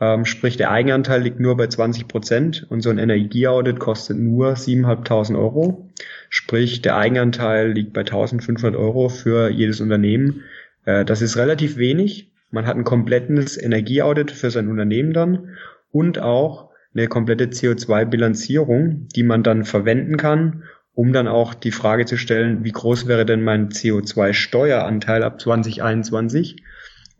Ähm, 0.00 0.24
sprich, 0.24 0.56
der 0.56 0.70
Eigenanteil 0.70 1.22
liegt 1.22 1.40
nur 1.40 1.56
bei 1.56 1.66
20 1.66 2.08
Prozent 2.08 2.66
und 2.70 2.80
so 2.80 2.90
ein 2.90 2.98
Energieaudit 2.98 3.78
kostet 3.78 4.18
nur 4.18 4.54
7.500 4.54 5.38
Euro. 5.38 5.90
Sprich, 6.30 6.80
der 6.80 6.96
Eigenanteil 6.96 7.72
liegt 7.72 7.92
bei 7.92 8.02
1.500 8.02 8.76
Euro 8.78 9.10
für 9.10 9.50
jedes 9.50 9.80
Unternehmen. 9.80 10.44
Äh, 10.86 11.04
das 11.04 11.20
ist 11.20 11.36
relativ 11.36 11.76
wenig, 11.76 12.30
man 12.50 12.66
hat 12.66 12.76
ein 12.76 12.84
komplettes 12.84 13.62
Energieaudit 13.62 14.30
für 14.30 14.50
sein 14.50 14.68
Unternehmen 14.68 15.12
dann 15.12 15.56
und 15.92 16.18
auch 16.18 16.70
eine 16.94 17.06
komplette 17.06 17.44
CO2-Bilanzierung, 17.44 19.06
die 19.14 19.22
man 19.22 19.42
dann 19.42 19.64
verwenden 19.64 20.16
kann, 20.16 20.64
um 20.94 21.12
dann 21.12 21.28
auch 21.28 21.54
die 21.54 21.70
Frage 21.70 22.06
zu 22.06 22.16
stellen, 22.16 22.64
wie 22.64 22.72
groß 22.72 23.06
wäre 23.06 23.24
denn 23.24 23.42
mein 23.42 23.68
CO2-Steueranteil 23.68 25.22
ab 25.22 25.40
2021 25.40 26.56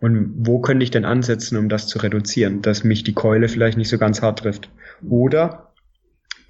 und 0.01 0.33
wo 0.39 0.61
könnte 0.61 0.83
ich 0.83 0.91
denn 0.91 1.05
ansetzen, 1.05 1.59
um 1.59 1.69
das 1.69 1.87
zu 1.87 1.99
reduzieren, 1.99 2.63
dass 2.63 2.85
mich 2.85 3.05
die 3.05 3.13
Keule 3.13 3.49
vielleicht 3.49 3.77
nicht 3.77 3.91
so 3.91 3.99
ganz 3.99 4.23
hart 4.23 4.41
trifft. 4.41 4.71
Oder 5.09 5.73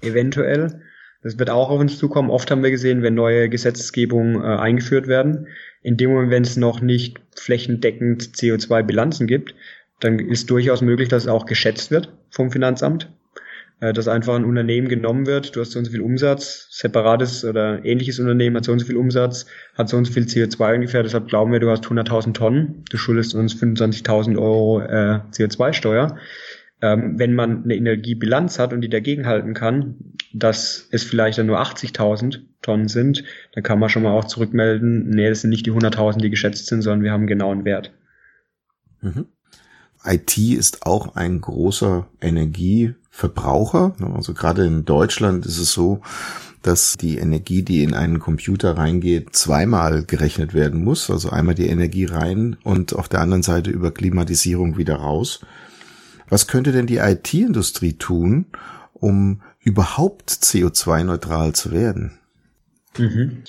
eventuell, 0.01 0.81
das 1.21 1.37
wird 1.37 1.49
auch 1.49 1.69
auf 1.69 1.79
uns 1.79 1.97
zukommen, 1.97 2.29
oft 2.29 2.49
haben 2.49 2.63
wir 2.63 2.71
gesehen, 2.71 3.03
wenn 3.03 3.13
neue 3.13 3.49
Gesetzgebungen 3.49 4.41
äh, 4.41 4.57
eingeführt 4.57 5.07
werden, 5.07 5.47
in 5.81 5.97
dem 5.97 6.11
Moment, 6.11 6.31
wenn 6.31 6.43
es 6.43 6.57
noch 6.57 6.81
nicht 6.81 7.19
flächendeckend 7.35 8.23
CO2-Bilanzen 8.23 9.27
gibt, 9.27 9.53
dann 9.99 10.19
ist 10.19 10.49
durchaus 10.49 10.81
möglich, 10.81 11.09
dass 11.09 11.23
es 11.23 11.29
auch 11.29 11.45
geschätzt 11.45 11.91
wird 11.91 12.11
vom 12.29 12.51
Finanzamt. 12.51 13.11
Äh, 13.81 13.93
dass 13.93 14.07
einfach 14.07 14.35
ein 14.35 14.45
Unternehmen 14.45 14.87
genommen 14.87 15.25
wird, 15.25 15.55
du 15.55 15.59
hast 15.59 15.71
so 15.71 15.79
und 15.79 15.85
so 15.85 15.91
viel 15.91 16.01
Umsatz, 16.01 16.67
separates 16.69 17.43
oder 17.43 17.83
ähnliches 17.83 18.19
Unternehmen 18.19 18.55
hat 18.55 18.65
so 18.65 18.71
und 18.71 18.79
so 18.79 18.85
viel 18.85 18.95
Umsatz, 18.95 19.47
hat 19.75 19.89
so 19.89 19.97
und 19.97 20.05
so 20.05 20.13
viel 20.13 20.23
CO2 20.23 20.75
ungefähr, 20.75 21.03
deshalb 21.03 21.27
glauben 21.27 21.51
wir, 21.51 21.59
du 21.59 21.69
hast 21.69 21.85
100.000 21.85 22.33
Tonnen, 22.33 22.85
du 22.89 22.97
schuldest 22.97 23.35
uns 23.35 23.55
25.000 23.55 24.37
Euro 24.37 24.81
äh, 24.81 25.19
CO2-Steuer. 25.31 26.15
Ähm, 26.83 27.19
wenn 27.19 27.35
man 27.35 27.63
eine 27.63 27.75
Energiebilanz 27.75 28.57
hat 28.57 28.73
und 28.73 28.81
die 28.81 28.89
dagegenhalten 28.89 29.53
kann, 29.53 29.95
dass 30.33 30.87
es 30.91 31.03
vielleicht 31.03 31.37
dann 31.37 31.45
nur 31.45 31.61
80.000 31.61 32.39
Tonnen 32.61 32.87
sind, 32.87 33.23
dann 33.53 33.63
kann 33.63 33.77
man 33.77 33.89
schon 33.89 34.03
mal 34.03 34.11
auch 34.11 34.25
zurückmelden, 34.25 35.09
nee, 35.09 35.29
das 35.29 35.41
sind 35.41 35.51
nicht 35.51 35.65
die 35.65 35.71
100.000, 35.71 36.19
die 36.21 36.31
geschätzt 36.31 36.67
sind, 36.67 36.81
sondern 36.81 37.03
wir 37.03 37.11
haben 37.11 37.27
genau 37.27 37.51
einen 37.51 37.65
Wert. 37.65 37.91
Mhm. 39.01 39.27
IT 40.03 40.37
ist 40.37 40.85
auch 40.85 41.15
ein 41.15 41.41
großer 41.41 42.07
Energieverbraucher. 42.21 43.95
Also 44.15 44.33
gerade 44.33 44.65
in 44.65 44.85
Deutschland 44.85 45.45
ist 45.45 45.59
es 45.59 45.71
so, 45.71 46.01
dass 46.61 46.97
die 46.97 47.17
Energie, 47.17 47.63
die 47.63 47.83
in 47.83 47.93
einen 47.93 48.19
Computer 48.19 48.77
reingeht, 48.77 49.35
zweimal 49.35 50.03
gerechnet 50.03 50.53
werden 50.53 50.83
muss. 50.83 51.09
Also 51.09 51.29
einmal 51.29 51.55
die 51.55 51.67
Energie 51.67 52.05
rein 52.05 52.57
und 52.63 52.95
auf 52.95 53.09
der 53.09 53.21
anderen 53.21 53.43
Seite 53.43 53.71
über 53.71 53.91
Klimatisierung 53.91 54.77
wieder 54.77 54.95
raus. 54.95 55.41
Was 56.29 56.47
könnte 56.47 56.71
denn 56.71 56.87
die 56.87 56.97
IT-Industrie 56.97 57.93
tun, 57.93 58.45
um 58.93 59.41
überhaupt 59.59 60.31
CO2-neutral 60.31 61.53
zu 61.53 61.71
werden? 61.71 62.19
Mhm. 62.97 63.43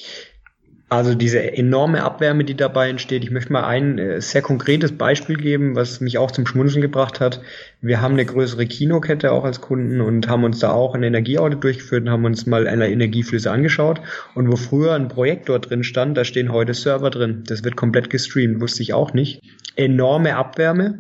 Also 0.93 1.15
diese 1.15 1.41
enorme 1.55 2.03
Abwärme, 2.03 2.45
die 2.45 2.55
dabei 2.55 2.91
entsteht. 2.91 3.25
Ich 3.25 3.31
möchte 3.31 3.51
mal 3.51 3.65
ein 3.65 3.99
äh, 3.99 4.21
sehr 4.21 4.43
konkretes 4.43 4.93
Beispiel 4.93 5.39
geben, 5.39 5.75
was 5.75 6.03
mich 6.03 6.19
auch 6.19 6.31
zum 6.31 6.47
Schmunzeln 6.47 6.83
gebracht 6.83 7.19
hat. 7.19 7.41
Wir 7.81 8.03
haben 8.03 8.13
eine 8.13 8.27
größere 8.27 8.67
Kinokette 8.67 9.33
auch 9.33 9.45
als 9.45 9.63
Kunden 9.63 10.03
und 10.03 10.29
haben 10.29 10.45
uns 10.45 10.59
da 10.59 10.71
auch 10.71 10.95
ein 10.95 11.03
Energieaudit 11.03 11.65
durchgeführt 11.65 12.03
und 12.03 12.11
haben 12.11 12.27
uns 12.27 12.45
mal 12.45 12.67
eine 12.67 12.91
Energieflüsse 12.91 13.51
angeschaut. 13.51 14.03
Und 14.35 14.53
wo 14.53 14.57
früher 14.57 14.93
ein 14.93 15.09
Projektor 15.09 15.61
drin 15.61 15.83
stand, 15.83 16.19
da 16.19 16.27
stehen 16.27 16.53
heute 16.53 16.75
Server 16.75 17.09
drin. 17.09 17.45
Das 17.47 17.65
wird 17.65 17.75
komplett 17.75 18.11
gestreamt, 18.11 18.61
wusste 18.61 18.83
ich 18.83 18.93
auch 18.93 19.15
nicht. 19.15 19.41
Enorme 19.77 20.37
Abwärme, 20.37 20.99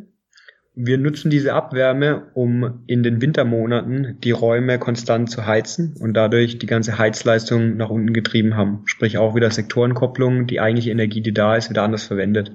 wir 0.74 0.96
nutzen 0.96 1.30
diese 1.30 1.52
Abwärme, 1.52 2.28
um 2.32 2.82
in 2.86 3.02
den 3.02 3.20
Wintermonaten 3.20 4.18
die 4.22 4.30
Räume 4.30 4.78
konstant 4.78 5.30
zu 5.30 5.46
heizen 5.46 5.94
und 6.00 6.14
dadurch 6.14 6.58
die 6.58 6.66
ganze 6.66 6.96
Heizleistung 6.98 7.76
nach 7.76 7.90
unten 7.90 8.14
getrieben 8.14 8.56
haben. 8.56 8.82
Sprich 8.86 9.18
auch 9.18 9.34
wieder 9.34 9.50
Sektorenkopplung, 9.50 10.46
die 10.46 10.60
eigentliche 10.60 10.90
Energie, 10.90 11.20
die 11.20 11.34
da 11.34 11.56
ist, 11.56 11.68
wieder 11.68 11.82
anders 11.82 12.04
verwendet. 12.04 12.52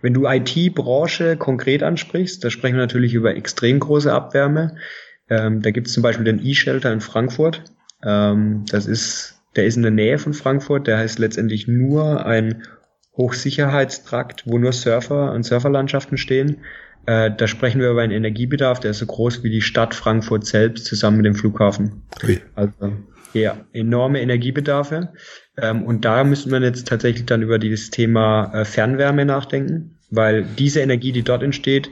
Wenn 0.00 0.14
du 0.14 0.26
IT-Branche 0.28 1.36
konkret 1.36 1.82
ansprichst, 1.82 2.44
da 2.44 2.50
sprechen 2.50 2.76
wir 2.76 2.82
natürlich 2.82 3.14
über 3.14 3.34
extrem 3.34 3.80
große 3.80 4.12
Abwärme. 4.12 4.76
Ähm, 5.28 5.62
da 5.62 5.72
gibt 5.72 5.88
es 5.88 5.92
zum 5.94 6.04
Beispiel 6.04 6.24
den 6.24 6.44
E-Shelter 6.44 6.92
in 6.92 7.00
Frankfurt. 7.00 7.64
Ähm, 8.04 8.64
das 8.70 8.86
ist, 8.86 9.40
der 9.56 9.64
ist 9.64 9.76
in 9.76 9.82
der 9.82 9.90
Nähe 9.90 10.18
von 10.18 10.34
Frankfurt. 10.34 10.86
Der 10.86 10.98
heißt 10.98 11.18
letztendlich 11.18 11.66
nur 11.66 12.24
ein 12.24 12.62
Hochsicherheitstrakt, 13.16 14.44
wo 14.46 14.58
nur 14.58 14.72
Surfer 14.72 15.32
und 15.32 15.42
Surferlandschaften 15.42 16.18
stehen. 16.18 16.58
Äh, 17.06 17.30
da 17.36 17.46
sprechen 17.46 17.80
wir 17.80 17.90
über 17.90 18.02
einen 18.02 18.12
Energiebedarf, 18.12 18.80
der 18.80 18.90
ist 18.90 18.98
so 18.98 19.06
groß 19.06 19.44
wie 19.44 19.50
die 19.50 19.62
Stadt 19.62 19.94
Frankfurt 19.94 20.44
selbst 20.44 20.86
zusammen 20.86 21.18
mit 21.18 21.26
dem 21.26 21.34
Flughafen. 21.36 22.02
Okay. 22.16 22.40
Also 22.56 22.92
ja, 23.32 23.56
enorme 23.72 24.20
Energiebedarfe. 24.20 25.12
Ähm, 25.56 25.84
und 25.84 26.04
da 26.04 26.24
müssen 26.24 26.50
wir 26.50 26.60
jetzt 26.60 26.88
tatsächlich 26.88 27.26
dann 27.26 27.42
über 27.42 27.58
dieses 27.58 27.90
Thema 27.90 28.52
äh, 28.52 28.64
Fernwärme 28.64 29.24
nachdenken, 29.24 29.98
weil 30.10 30.44
diese 30.58 30.80
Energie, 30.80 31.12
die 31.12 31.22
dort 31.22 31.42
entsteht, 31.42 31.90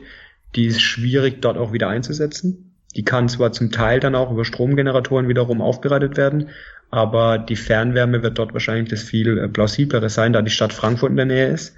die 0.56 0.66
ist 0.66 0.80
schwierig 0.80 1.40
dort 1.42 1.59
auch 1.59 1.73
wieder 1.73 1.88
einzusetzen. 1.88 2.75
Die 2.97 3.04
kann 3.04 3.28
zwar 3.28 3.52
zum 3.52 3.71
Teil 3.71 4.00
dann 4.00 4.14
auch 4.14 4.30
über 4.30 4.44
Stromgeneratoren 4.44 5.28
wiederum 5.28 5.61
aufbereitet 5.61 6.16
werden, 6.16 6.49
aber 6.90 7.38
die 7.38 7.56
Fernwärme 7.56 8.23
wird 8.23 8.38
dort 8.38 8.52
wahrscheinlich 8.52 8.88
das 8.88 9.02
viel 9.02 9.38
äh, 9.38 9.49
plausiblere 9.49 10.09
sein, 10.09 10.33
da 10.33 10.42
die 10.42 10.50
Stadt 10.50 10.73
Frankfurt 10.73 11.11
in 11.11 11.16
der 11.16 11.26
Nähe 11.26 11.49
ist 11.49 11.76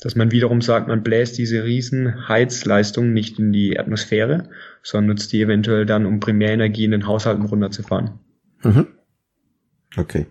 dass 0.00 0.14
man 0.14 0.30
wiederum 0.30 0.60
sagt, 0.60 0.88
man 0.88 1.02
bläst 1.02 1.38
diese 1.38 1.64
riesen 1.64 2.28
nicht 3.12 3.38
in 3.38 3.52
die 3.52 3.78
Atmosphäre, 3.78 4.48
sondern 4.82 5.08
nutzt 5.08 5.32
die 5.32 5.42
eventuell 5.42 5.86
dann, 5.86 6.06
um 6.06 6.20
Primärenergie 6.20 6.84
in 6.84 6.92
den 6.92 7.06
Haushalten 7.06 7.44
runterzufahren. 7.44 8.20
Mhm. 8.62 8.86
Okay. 9.96 10.26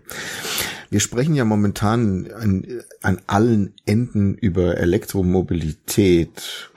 Wir 0.90 1.00
sprechen 1.00 1.34
ja 1.34 1.44
momentan 1.44 2.30
an, 2.32 2.66
an 3.02 3.20
allen 3.26 3.74
Enden 3.84 4.34
über 4.34 4.78
Elektromobilität. 4.78 6.70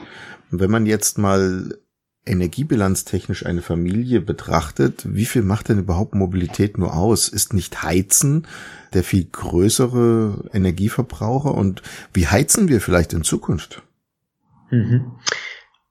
Und 0.52 0.60
wenn 0.60 0.72
man 0.72 0.86
jetzt 0.86 1.18
mal 1.18 1.78
energiebilanztechnisch 2.26 3.46
eine 3.46 3.62
Familie 3.62 4.22
betrachtet, 4.22 5.04
wie 5.06 5.26
viel 5.26 5.42
macht 5.42 5.70
denn 5.70 5.80
überhaupt 5.80 6.14
Mobilität 6.14 6.78
nur 6.78 6.96
aus? 6.96 7.28
Ist 7.28 7.54
nicht 7.54 7.84
Heizen 7.84 8.48
der 8.94 9.04
viel 9.04 9.26
größere 9.26 10.50
Energieverbraucher 10.54 11.54
und 11.54 11.82
wie 12.14 12.28
heizen 12.28 12.68
wir 12.68 12.82
vielleicht 12.82 13.14
in 13.14 13.24
Zukunft? 13.24 13.82
Mhm. 14.70 15.14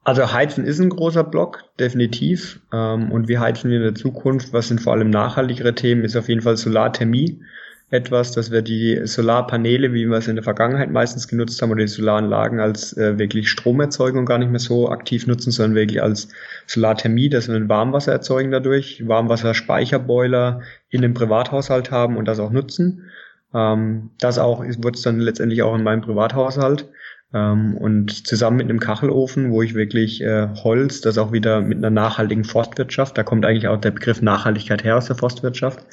Also 0.05 0.33
Heizen 0.33 0.65
ist 0.65 0.81
ein 0.81 0.89
großer 0.89 1.25
Block, 1.25 1.65
definitiv. 1.79 2.61
Ähm, 2.73 3.13
und 3.13 3.29
wie 3.29 3.39
heizen 3.39 3.71
wir 3.71 3.79
in 3.79 3.83
der 3.83 3.95
Zukunft? 3.95 4.53
Was 4.53 4.69
sind 4.69 4.81
vor 4.81 4.95
allem 4.95 5.11
nachhaltigere 5.11 5.75
Themen? 5.75 6.05
Ist 6.05 6.17
auf 6.17 6.29
jeden 6.29 6.43
Fall 6.43 6.57
Solarthermie 6.57 7.43
etwas, 7.91 8.31
dass 8.33 8.53
wir 8.53 8.63
die 8.63 9.01
Solarpaneele, 9.05 9.93
wie 9.93 10.07
wir 10.07 10.19
es 10.19 10.29
in 10.29 10.37
der 10.37 10.45
Vergangenheit 10.45 10.91
meistens 10.91 11.27
genutzt 11.27 11.61
haben, 11.61 11.73
oder 11.73 11.83
die 11.83 11.89
Solaranlagen 11.89 12.61
als 12.61 12.97
äh, 12.97 13.19
wirklich 13.19 13.51
Stromerzeugung 13.51 14.27
gar 14.27 14.39
nicht 14.39 14.51
mehr 14.51 14.61
so 14.61 14.91
aktiv 14.91 15.27
nutzen, 15.27 15.51
sondern 15.51 15.75
wirklich 15.75 16.01
als 16.01 16.29
Solarthermie, 16.67 17.29
dass 17.29 17.49
wir 17.49 17.57
ein 17.57 17.69
Warmwasser 17.69 18.13
erzeugen 18.13 18.53
dadurch, 18.53 19.07
Warmwasserspeicherboiler 19.09 20.61
in 20.89 21.03
dem 21.03 21.15
Privathaushalt 21.15 21.91
haben 21.91 22.17
und 22.17 22.27
das 22.27 22.39
auch 22.39 22.53
nutzen. 22.53 23.11
Ähm, 23.53 24.11
das 24.21 24.39
auch 24.39 24.63
wird 24.63 24.97
es 24.97 25.03
dann 25.03 25.19
letztendlich 25.19 25.63
auch 25.63 25.75
in 25.75 25.83
meinem 25.83 26.03
Privathaushalt. 26.03 26.89
Ähm, 27.35 27.77
und 27.77 28.27
zusammen 28.27 28.59
mit 28.59 28.69
einem 28.69 28.81
Kachelofen, 28.81 29.51
wo 29.51 29.63
ich 29.63 29.75
wirklich 29.75 30.23
äh, 30.23 30.49
Holz, 30.63 31.01
das 31.01 31.19
auch 31.19 31.33
wieder 31.33 31.61
mit 31.61 31.79
einer 31.79 31.91
nachhaltigen 31.91 32.45
Forstwirtschaft, 32.45 33.19
da 33.19 33.25
kommt 33.25 33.45
eigentlich 33.45 33.67
auch 33.67 33.81
der 33.81 33.93
Begriff 33.93 34.23
Nachhaltigkeit 34.23 34.85
her 34.85 34.97
aus 34.97 35.07
der 35.07 35.17
Forstwirtschaft, 35.17 35.85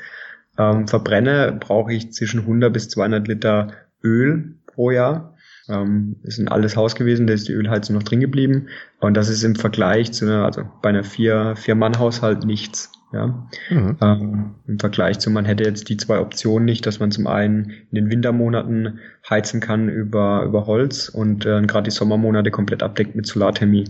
ähm, 0.57 0.87
verbrenne, 0.87 1.57
brauche 1.59 1.93
ich 1.93 2.11
zwischen 2.11 2.41
100 2.41 2.71
bis 2.71 2.89
200 2.89 3.27
Liter 3.27 3.73
Öl 4.03 4.55
pro 4.67 4.91
Jahr. 4.91 5.35
Ähm, 5.69 6.15
ist 6.23 6.39
ein 6.39 6.47
altes 6.47 6.77
Haus 6.77 6.95
gewesen, 6.95 7.27
da 7.27 7.33
ist 7.33 7.47
die 7.47 7.53
Ölheizung 7.53 7.95
noch 7.95 8.03
drin 8.03 8.21
geblieben. 8.21 8.67
Und 8.99 9.15
das 9.15 9.29
ist 9.29 9.43
im 9.43 9.55
Vergleich 9.55 10.13
zu 10.13 10.25
einer, 10.25 10.45
also 10.45 10.63
bei 10.81 10.89
einer 10.89 11.03
vier, 11.03 11.55
vier 11.57 11.75
Mann 11.75 11.99
Haushalt 11.99 12.45
nichts. 12.45 12.91
Ja. 13.13 13.47
Mhm. 13.69 13.97
Ähm, 14.01 14.55
Im 14.67 14.79
Vergleich 14.79 15.19
zu, 15.19 15.29
man 15.29 15.45
hätte 15.45 15.63
jetzt 15.63 15.87
die 15.87 15.95
zwei 15.95 16.19
Optionen 16.19 16.65
nicht, 16.65 16.85
dass 16.85 16.99
man 16.99 17.11
zum 17.11 17.27
einen 17.27 17.71
in 17.91 17.95
den 17.95 18.09
Wintermonaten 18.09 18.99
heizen 19.29 19.61
kann 19.61 19.87
über, 19.87 20.43
über 20.43 20.67
Holz 20.67 21.07
und 21.07 21.45
äh, 21.45 21.61
gerade 21.61 21.85
die 21.85 21.91
Sommermonate 21.91 22.51
komplett 22.51 22.83
abdeckt 22.83 23.15
mit 23.15 23.25
Solarthermie. 23.25 23.85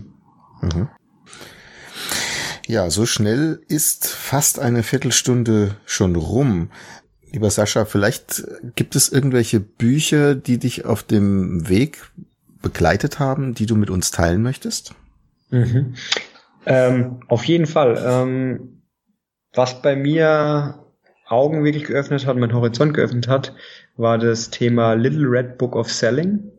Mhm. 0.62 0.88
Ja, 2.68 2.90
so 2.90 3.06
schnell 3.06 3.62
ist 3.68 4.08
fast 4.08 4.58
eine 4.58 4.82
Viertelstunde 4.82 5.74
schon 5.86 6.16
rum. 6.16 6.70
Lieber 7.32 7.50
Sascha, 7.50 7.86
vielleicht 7.86 8.44
gibt 8.76 8.94
es 8.94 9.08
irgendwelche 9.08 9.58
Bücher, 9.58 10.34
die 10.34 10.58
dich 10.58 10.84
auf 10.84 11.02
dem 11.02 11.66
Weg 11.70 12.10
begleitet 12.60 13.18
haben, 13.18 13.54
die 13.54 13.64
du 13.64 13.74
mit 13.74 13.88
uns 13.88 14.10
teilen 14.10 14.42
möchtest? 14.42 14.94
Mhm. 15.48 15.94
Ähm, 16.66 17.20
auf 17.28 17.44
jeden 17.44 17.64
Fall. 17.64 18.04
Ähm, 18.06 18.82
was 19.54 19.80
bei 19.80 19.96
mir 19.96 20.84
Augen 21.26 21.64
wirklich 21.64 21.84
geöffnet 21.84 22.26
hat, 22.26 22.36
mein 22.36 22.52
Horizont 22.52 22.92
geöffnet 22.92 23.28
hat, 23.28 23.54
war 23.96 24.18
das 24.18 24.50
Thema 24.50 24.92
Little 24.92 25.26
Red 25.26 25.56
Book 25.56 25.74
of 25.74 25.90
Selling. 25.90 26.52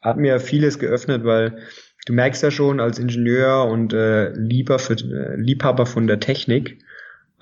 Hat 0.00 0.16
mir 0.16 0.38
vieles 0.38 0.78
geöffnet, 0.78 1.24
weil 1.24 1.58
du 2.06 2.12
merkst 2.12 2.42
ja 2.42 2.50
schon 2.50 2.80
als 2.80 2.98
Ingenieur 2.98 3.66
und 3.66 3.92
äh, 3.92 4.30
lieber 4.32 4.78
für, 4.78 4.94
äh, 4.94 5.36
Liebhaber 5.36 5.84
von 5.84 6.06
der 6.06 6.20
Technik, 6.20 6.78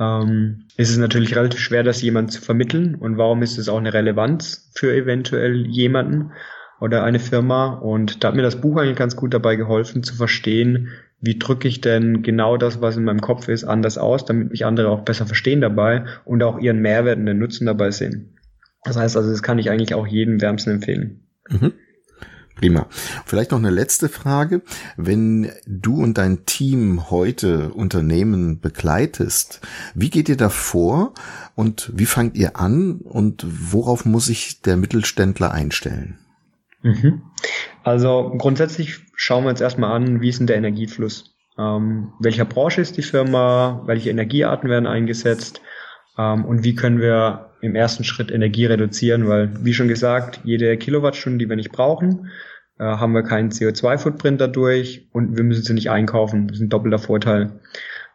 ähm, 0.01 0.65
ist 0.77 0.91
es 0.91 0.97
natürlich 0.97 1.37
relativ 1.37 1.61
schwer, 1.61 1.85
das 1.85 2.03
jemand 2.03 2.33
zu 2.33 2.41
vermitteln. 2.41 2.97
Und 2.97 3.17
warum 3.17 3.43
ist 3.43 3.59
es 3.59 3.69
auch 3.69 3.79
eine 3.79 3.95
Relevanz 3.95 4.71
für 4.75 4.93
eventuell 4.93 5.67
jemanden 5.67 6.33
oder 6.81 7.05
eine 7.05 7.21
Firma? 7.21 7.75
Und 7.75 8.25
da 8.25 8.29
hat 8.29 8.35
mir 8.35 8.43
das 8.43 8.61
Buch 8.61 8.77
eigentlich 8.77 8.99
ganz 8.99 9.15
gut 9.15 9.33
dabei 9.33 9.55
geholfen 9.55 10.03
zu 10.03 10.17
verstehen, 10.17 10.89
wie 11.21 11.39
drücke 11.39 11.69
ich 11.69 11.81
denn 11.81 12.23
genau 12.23 12.57
das, 12.57 12.81
was 12.81 12.97
in 12.97 13.05
meinem 13.05 13.21
Kopf 13.21 13.49
ist, 13.49 13.65
anders 13.65 13.97
aus, 13.97 14.25
damit 14.25 14.51
mich 14.51 14.67
andere 14.67 14.89
auch 14.89 15.03
besser 15.03 15.27
verstehen 15.27 15.61
dabei 15.61 16.05
und 16.25 16.43
auch 16.43 16.59
ihren 16.59 16.81
Mehrwert 16.81 17.19
und 17.19 17.27
den 17.27 17.39
Nutzen 17.39 17.67
dabei 17.67 17.91
sehen. 17.91 18.37
Das 18.83 18.97
heißt 18.97 19.17
also, 19.17 19.31
das 19.31 19.43
kann 19.43 19.59
ich 19.59 19.71
eigentlich 19.71 19.95
auch 19.95 20.07
jedem 20.07 20.41
wärmsten 20.43 20.75
empfehlen. 20.75 21.27
Mhm. 21.49 21.73
Prima. 22.65 22.87
Vielleicht 23.27 23.51
noch 23.51 23.59
eine 23.59 23.71
letzte 23.71 24.09
Frage. 24.09 24.63
Wenn 24.97 25.51
du 25.67 26.03
und 26.03 26.17
dein 26.17 26.47
Team 26.47 27.11
heute 27.11 27.71
Unternehmen 27.71 28.61
begleitest, 28.61 29.61
wie 29.95 30.11
geht 30.11 30.29
ihr 30.29 30.37
da 30.37 30.49
vor 30.49 31.13
und 31.55 31.93
wie 31.95 32.07
fangt 32.07 32.37
ihr 32.37 32.59
an 32.59 33.01
und 33.05 33.45
worauf 33.47 34.05
muss 34.05 34.27
sich 34.27 34.63
der 34.63 34.77
Mittelständler 34.77 35.53
einstellen? 35.53 36.19
Mhm. 36.83 37.23
Also 37.83 38.35
grundsätzlich 38.39 39.01
schauen 39.15 39.45
wir 39.45 39.51
uns 39.51 39.61
erstmal 39.61 39.93
an, 39.93 40.21
wie 40.23 40.31
ist 40.31 40.39
denn 40.39 40.47
der 40.47 40.57
Energiefluss? 40.57 41.35
ähm, 41.59 42.13
welcher 42.19 42.45
Branche 42.45 42.81
ist 42.81 42.97
die 42.97 43.03
Firma, 43.03 43.83
welche 43.87 44.11
Energiearten 44.11 44.69
werden 44.69 44.87
eingesetzt 44.87 45.61
ähm, 46.19 46.45
und 46.45 46.65
wie 46.65 46.75
können 46.75 47.01
wir 47.01 47.51
im 47.61 47.75
ersten 47.75 48.05
Schritt 48.05 48.31
Energie 48.31 48.67
reduzieren, 48.67 49.29
weil, 49.29 49.65
wie 49.65 49.75
schon 49.75 49.89
gesagt, 49.89 50.41
jede 50.45 50.77
Kilowattstunde, 50.77 51.39
die 51.39 51.49
wir 51.49 51.57
nicht 51.57 51.73
brauchen, 51.73 52.31
äh, 52.79 52.85
haben 52.85 53.13
wir 53.13 53.23
keinen 53.23 53.51
CO2-Footprint 53.51 54.41
dadurch 54.41 55.07
und 55.13 55.37
wir 55.37 55.45
müssen 55.45 55.63
sie 55.63 55.75
nicht 55.75 55.91
einkaufen. 55.91 56.49
Das 56.49 56.59
ist 56.59 56.63
ein 56.63 56.69
doppelter 56.69 56.99
Vorteil. 56.99 57.61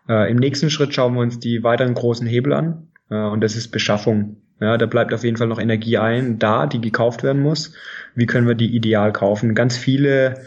Äh, 0.07 0.29
Im 0.31 0.37
nächsten 0.37 0.69
Schritt 0.69 0.93
schauen 0.93 1.13
wir 1.13 1.21
uns 1.21 1.39
die 1.39 1.63
weiteren 1.63 1.93
großen 1.93 2.27
Hebel 2.27 2.53
an 2.53 2.87
äh, 3.09 3.15
und 3.15 3.41
das 3.41 3.55
ist 3.55 3.69
Beschaffung. 3.69 4.37
Ja, 4.61 4.77
da 4.77 4.87
bleibt 4.87 5.13
auf 5.13 5.23
jeden 5.23 5.37
Fall 5.37 5.47
noch 5.47 5.59
Energie 5.59 5.97
ein, 5.97 6.37
da, 6.37 6.67
die 6.67 6.81
gekauft 6.81 7.23
werden 7.23 7.41
muss. 7.41 7.73
Wie 8.13 8.25
können 8.25 8.47
wir 8.47 8.55
die 8.55 8.75
ideal 8.75 9.13
kaufen? 9.13 9.55
Ganz 9.55 9.77
viele 9.77 10.41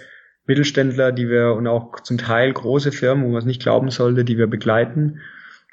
Mittelständler, 0.46 1.12
die 1.12 1.30
wir 1.30 1.54
und 1.54 1.66
auch 1.66 2.00
zum 2.00 2.18
Teil 2.18 2.52
große 2.52 2.92
Firmen, 2.92 3.24
wo 3.24 3.28
man 3.28 3.38
es 3.38 3.46
nicht 3.46 3.62
glauben 3.62 3.90
sollte, 3.90 4.24
die 4.24 4.36
wir 4.36 4.48
begleiten, 4.48 5.20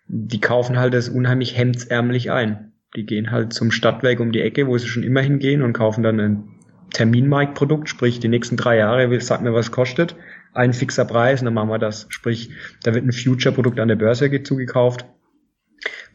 die 0.07 0.39
kaufen 0.39 0.79
halt 0.79 0.93
das 0.93 1.09
unheimlich 1.09 1.57
hemdsärmlich 1.57 2.31
ein. 2.31 2.71
Die 2.95 3.05
gehen 3.05 3.29
halt 3.29 3.53
zum 3.53 3.71
Stadtwerk 3.71 4.19
um 4.19 4.31
die 4.31 4.41
Ecke, 4.41 4.67
wo 4.67 4.77
sie 4.77 4.87
schon 4.87 5.03
immer 5.03 5.21
hingehen 5.21 5.61
und 5.61 5.73
kaufen 5.73 6.01
dann 6.01 6.19
ein 6.19 6.43
Terminmarktprodukt, 6.93 7.89
sprich 7.89 8.19
die 8.19 8.27
nächsten 8.27 8.57
drei 8.57 8.77
Jahre, 8.77 9.19
sag 9.21 9.41
mir, 9.41 9.53
was 9.53 9.71
kostet, 9.71 10.15
ein 10.53 10.73
fixer 10.73 11.05
Preis 11.05 11.41
und 11.41 11.45
dann 11.45 11.53
machen 11.53 11.69
wir 11.69 11.79
das. 11.79 12.07
Sprich, 12.09 12.49
da 12.83 12.93
wird 12.93 13.05
ein 13.05 13.11
Future-Produkt 13.11 13.79
an 13.79 13.87
der 13.87 13.95
Börse 13.95 14.43
zugekauft 14.43 15.05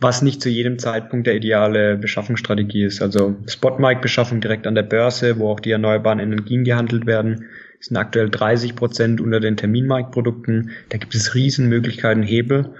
was 0.00 0.22
nicht 0.22 0.42
zu 0.42 0.48
jedem 0.48 0.78
Zeitpunkt 0.78 1.26
der 1.26 1.36
ideale 1.36 1.96
Beschaffungsstrategie 1.96 2.84
ist. 2.84 3.00
Also 3.00 3.36
Spot-Mic-Beschaffung 3.46 4.40
direkt 4.40 4.66
an 4.66 4.74
der 4.74 4.82
Börse, 4.82 5.38
wo 5.38 5.48
auch 5.50 5.60
die 5.60 5.70
erneuerbaren 5.70 6.18
Energien 6.18 6.64
gehandelt 6.64 7.06
werden, 7.06 7.46
sind 7.80 7.96
aktuell 7.96 8.30
30 8.30 8.76
Prozent 8.76 9.20
unter 9.20 9.40
den 9.40 9.56
Terminmarktprodukten. 9.56 10.70
Da 10.88 10.98
gibt 10.98 11.14
es 11.14 11.34
Riesenmöglichkeiten, 11.34 12.22
Hebel. 12.22 12.74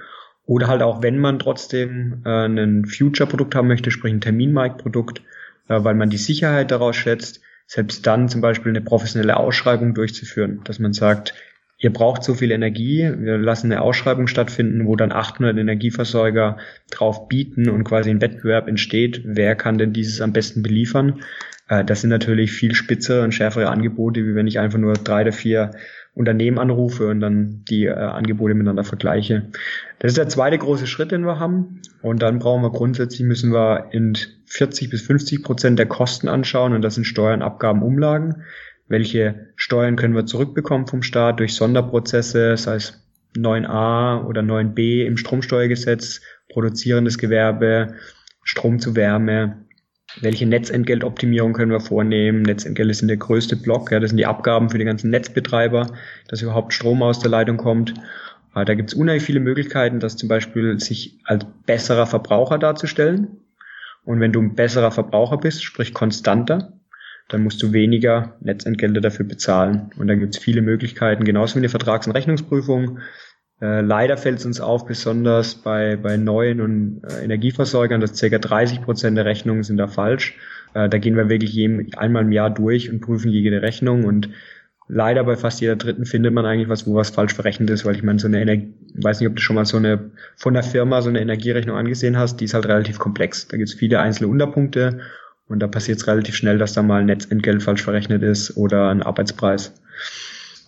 Oder 0.45 0.67
halt 0.67 0.83
auch, 0.83 1.01
wenn 1.01 1.17
man 1.17 1.39
trotzdem 1.39 2.21
äh, 2.25 2.45
ein 2.45 2.85
Future-Produkt 2.85 3.55
haben 3.55 3.67
möchte, 3.67 3.89
sprich 3.89 4.13
ein 4.13 4.21
Terminmarktprodukt, 4.21 5.19
äh, 5.67 5.83
weil 5.83 5.95
man 5.95 6.09
die 6.09 6.17
Sicherheit 6.17 6.69
daraus 6.69 6.95
schätzt, 6.95 7.41
selbst 7.67 8.05
dann 8.05 8.29
zum 8.29 8.41
Beispiel 8.41 8.71
eine 8.71 8.81
professionelle 8.81 9.37
Ausschreibung 9.37 9.93
durchzuführen, 9.93 10.61
dass 10.63 10.79
man 10.79 10.93
sagt, 10.93 11.33
ihr 11.77 11.91
braucht 11.91 12.23
so 12.23 12.33
viel 12.33 12.51
Energie, 12.51 13.11
wir 13.17 13.37
lassen 13.37 13.71
eine 13.71 13.81
Ausschreibung 13.81 14.27
stattfinden, 14.27 14.85
wo 14.85 14.95
dann 14.95 15.11
800 15.11 15.57
Energieversorger 15.57 16.57
drauf 16.91 17.27
bieten 17.27 17.69
und 17.69 17.83
quasi 17.83 18.09
ein 18.09 18.21
Wettbewerb 18.21 18.67
entsteht, 18.67 19.21
wer 19.25 19.55
kann 19.55 19.77
denn 19.77 19.93
dieses 19.93 20.21
am 20.21 20.33
besten 20.33 20.63
beliefern. 20.63 21.21
Äh, 21.67 21.83
das 21.83 22.01
sind 22.01 22.09
natürlich 22.09 22.51
viel 22.51 22.75
spitzere 22.75 23.23
und 23.23 23.33
schärfere 23.33 23.69
Angebote, 23.69 24.25
wie 24.25 24.35
wenn 24.35 24.47
ich 24.47 24.59
einfach 24.59 24.79
nur 24.79 24.93
drei 24.93 25.21
oder 25.23 25.33
vier 25.33 25.71
Unternehmen 26.15 26.57
anrufe 26.57 27.07
und 27.07 27.19
dann 27.19 27.63
die 27.69 27.85
äh, 27.85 27.93
Angebote 27.93 28.55
miteinander 28.55 28.83
vergleiche. 28.83 29.51
Das 29.99 30.11
ist 30.11 30.17
der 30.17 30.29
zweite 30.29 30.57
große 30.57 30.87
Schritt, 30.87 31.11
den 31.11 31.25
wir 31.25 31.39
haben. 31.39 31.81
Und 32.01 32.21
dann 32.21 32.39
brauchen 32.39 32.63
wir 32.63 32.71
grundsätzlich, 32.71 33.21
müssen 33.21 33.53
wir 33.53 33.89
in 33.91 34.17
40 34.45 34.89
bis 34.89 35.01
50 35.03 35.43
Prozent 35.43 35.77
der 35.77 35.87
Kosten 35.87 36.27
anschauen 36.27 36.73
und 36.73 36.81
das 36.81 36.95
sind 36.95 37.03
Steuern, 37.03 37.41
Abgaben, 37.41 37.83
Umlagen 37.83 38.43
welche 38.87 39.47
Steuern 39.55 39.95
können 39.95 40.15
wir 40.15 40.25
zurückbekommen 40.25 40.87
vom 40.87 41.01
Staat 41.01 41.39
durch 41.39 41.55
Sonderprozesse, 41.55 42.55
sei 42.57 42.75
es 42.75 43.01
9a 43.35 44.25
oder 44.25 44.41
9b 44.41 45.05
im 45.05 45.17
Stromsteuergesetz, 45.17 46.21
produzierendes 46.49 47.17
Gewerbe, 47.17 47.95
Strom 48.43 48.79
zu 48.79 48.95
Wärme, 48.95 49.64
welche 50.21 50.45
Netzentgeltoptimierung 50.45 51.53
können 51.53 51.71
wir 51.71 51.79
vornehmen? 51.79 52.41
Netzentgelte 52.41 52.93
sind 52.93 53.07
der 53.09 53.17
größte 53.17 53.55
Block, 53.55 53.91
ja, 53.91 53.99
das 53.99 54.11
sind 54.11 54.17
die 54.17 54.25
Abgaben 54.25 54.69
für 54.69 54.77
die 54.77 54.85
ganzen 54.85 55.09
Netzbetreiber, 55.09 55.87
dass 56.27 56.41
überhaupt 56.41 56.73
Strom 56.73 57.03
aus 57.03 57.19
der 57.19 57.31
Leitung 57.31 57.57
kommt. 57.57 57.93
Da 58.53 58.73
gibt 58.73 58.91
es 58.91 58.95
unheimlich 58.95 59.23
viele 59.23 59.41
Möglichkeiten, 59.41 59.99
dass 59.99 60.15
zum 60.15 60.29
Beispiel 60.29 60.79
sich 60.79 61.19
als 61.25 61.45
besserer 61.65 62.07
Verbraucher 62.07 62.57
darzustellen. 62.57 63.41
Und 64.05 64.21
wenn 64.21 64.31
du 64.31 64.41
ein 64.41 64.55
besserer 64.55 64.91
Verbraucher 64.91 65.37
bist, 65.37 65.63
sprich 65.63 65.93
konstanter, 65.93 66.71
dann 67.27 67.43
musst 67.43 67.61
du 67.61 67.73
weniger 67.73 68.37
Netzentgelte 68.39 69.01
dafür 69.01 69.25
bezahlen. 69.25 69.89
Und 69.97 70.07
da 70.07 70.15
gibt 70.15 70.35
es 70.35 70.41
viele 70.41 70.61
Möglichkeiten, 70.61 71.25
genauso 71.25 71.55
wie 71.55 71.59
eine 71.59 71.69
Vertrags- 71.69 72.07
und 72.07 72.13
Rechnungsprüfung. 72.13 72.99
Äh, 73.61 73.81
leider 73.81 74.17
fällt 74.17 74.39
es 74.39 74.45
uns 74.45 74.59
auf, 74.59 74.85
besonders 74.85 75.55
bei, 75.55 75.95
bei 75.95 76.17
neuen 76.17 76.59
und 76.59 77.01
äh, 77.03 77.23
Energieversorgern, 77.23 78.01
dass 78.01 78.19
ca. 78.19 78.37
30 78.37 78.81
Prozent 78.81 79.17
der 79.17 79.25
Rechnungen 79.25 79.63
sind 79.63 79.77
da 79.77 79.87
falsch. 79.87 80.35
Äh, 80.73 80.89
da 80.89 80.97
gehen 80.97 81.15
wir 81.15 81.29
wirklich 81.29 81.53
jedem, 81.53 81.87
einmal 81.95 82.23
im 82.23 82.31
Jahr 82.31 82.49
durch 82.49 82.89
und 82.89 82.99
prüfen 82.99 83.31
jede 83.31 83.61
Rechnung 83.61 84.03
und 84.03 84.29
leider 84.87 85.23
bei 85.23 85.35
fast 85.35 85.61
jeder 85.61 85.77
dritten 85.77 86.05
findet 86.05 86.33
man 86.33 86.45
eigentlich 86.45 86.69
was, 86.69 86.85
wo 86.85 86.95
was 86.95 87.09
falsch 87.09 87.33
verrechnet 87.33 87.69
ist, 87.69 87.85
weil 87.85 87.95
ich 87.95 88.03
meine, 88.03 88.19
so 88.19 88.27
eine 88.27 88.41
Energie, 88.41 88.73
weiß 88.95 89.19
nicht, 89.19 89.29
ob 89.29 89.35
du 89.35 89.41
schon 89.41 89.55
mal 89.55 89.65
so 89.65 89.77
eine 89.77 90.11
von 90.35 90.53
der 90.53 90.63
Firma 90.63 91.01
so 91.01 91.09
eine 91.09 91.21
Energierechnung 91.21 91.77
angesehen 91.77 92.17
hast, 92.17 92.37
die 92.41 92.45
ist 92.45 92.53
halt 92.53 92.67
relativ 92.67 92.99
komplex. 92.99 93.47
Da 93.47 93.57
gibt 93.57 93.69
es 93.69 93.75
viele 93.75 93.99
einzelne 93.99 94.29
Unterpunkte 94.29 94.99
und 95.47 95.59
da 95.59 95.67
passiert 95.67 95.99
es 95.99 96.07
relativ 96.07 96.35
schnell, 96.35 96.57
dass 96.57 96.73
da 96.73 96.83
mal 96.83 96.99
ein 96.99 97.05
Netzentgelt 97.05 97.63
falsch 97.63 97.83
verrechnet 97.83 98.21
ist 98.21 98.57
oder 98.57 98.89
ein 98.89 99.01
Arbeitspreis. 99.01 99.73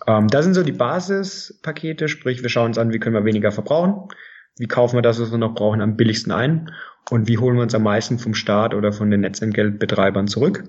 Ähm, 0.08 0.28
das 0.28 0.44
sind 0.44 0.54
so 0.54 0.62
die 0.62 0.72
Basispakete, 0.72 2.08
sprich 2.08 2.42
wir 2.42 2.48
schauen 2.48 2.68
uns 2.68 2.78
an, 2.78 2.92
wie 2.92 2.98
können 2.98 3.14
wir 3.14 3.24
weniger 3.24 3.52
verbrauchen, 3.52 4.08
wie 4.56 4.66
kaufen 4.66 4.96
wir 4.96 5.02
das, 5.02 5.20
was 5.20 5.30
wir 5.30 5.38
noch 5.38 5.54
brauchen, 5.54 5.82
am 5.82 5.96
billigsten 5.96 6.32
ein 6.32 6.72
und 7.10 7.28
wie 7.28 7.38
holen 7.38 7.56
wir 7.56 7.62
uns 7.62 7.74
am 7.74 7.82
meisten 7.82 8.18
vom 8.18 8.34
Staat 8.34 8.74
oder 8.74 8.92
von 8.92 9.10
den 9.10 9.20
Netzentgeltbetreibern 9.20 10.26
zurück. 10.26 10.64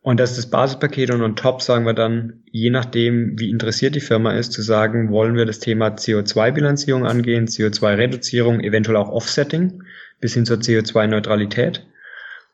Und 0.00 0.20
das 0.20 0.32
ist 0.32 0.38
das 0.38 0.50
Basispaket 0.50 1.12
und 1.12 1.22
on 1.22 1.36
top 1.36 1.62
sagen 1.62 1.86
wir 1.86 1.94
dann, 1.94 2.42
je 2.50 2.68
nachdem, 2.68 3.38
wie 3.38 3.48
interessiert 3.48 3.94
die 3.94 4.00
Firma 4.00 4.32
ist, 4.32 4.52
zu 4.52 4.60
sagen, 4.60 5.10
wollen 5.10 5.34
wir 5.34 5.46
das 5.46 5.60
Thema 5.60 5.88
CO2-Bilanzierung 5.88 7.06
angehen, 7.06 7.46
CO2-Reduzierung, 7.46 8.60
eventuell 8.60 8.98
auch 8.98 9.08
Offsetting 9.08 9.82
bis 10.20 10.34
hin 10.34 10.44
zur 10.44 10.58
CO2-Neutralität 10.58 11.86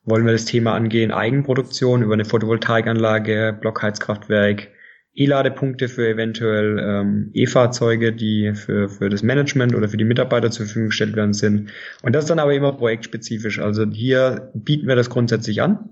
wollen 0.04 0.24
wir 0.24 0.32
das 0.32 0.44
Thema 0.44 0.74
angehen, 0.74 1.12
Eigenproduktion 1.12 2.02
über 2.02 2.14
eine 2.14 2.24
Photovoltaikanlage, 2.24 3.56
Blockheizkraftwerk, 3.60 4.68
E-Ladepunkte 5.14 5.88
für 5.88 6.08
eventuell 6.08 6.78
ähm, 6.78 7.30
E-Fahrzeuge, 7.34 8.12
die 8.12 8.52
für, 8.54 8.88
für 8.88 9.08
das 9.08 9.22
Management 9.22 9.74
oder 9.74 9.88
für 9.88 9.96
die 9.96 10.04
Mitarbeiter 10.04 10.50
zur 10.50 10.66
Verfügung 10.66 10.88
gestellt 10.88 11.16
werden 11.16 11.32
sind. 11.32 11.70
Und 12.02 12.14
das 12.14 12.24
ist 12.24 12.30
dann 12.30 12.38
aber 12.38 12.54
immer 12.54 12.72
projektspezifisch. 12.72 13.58
Also 13.58 13.86
hier 13.86 14.50
bieten 14.54 14.86
wir 14.86 14.96
das 14.96 15.10
grundsätzlich 15.10 15.62
an 15.62 15.90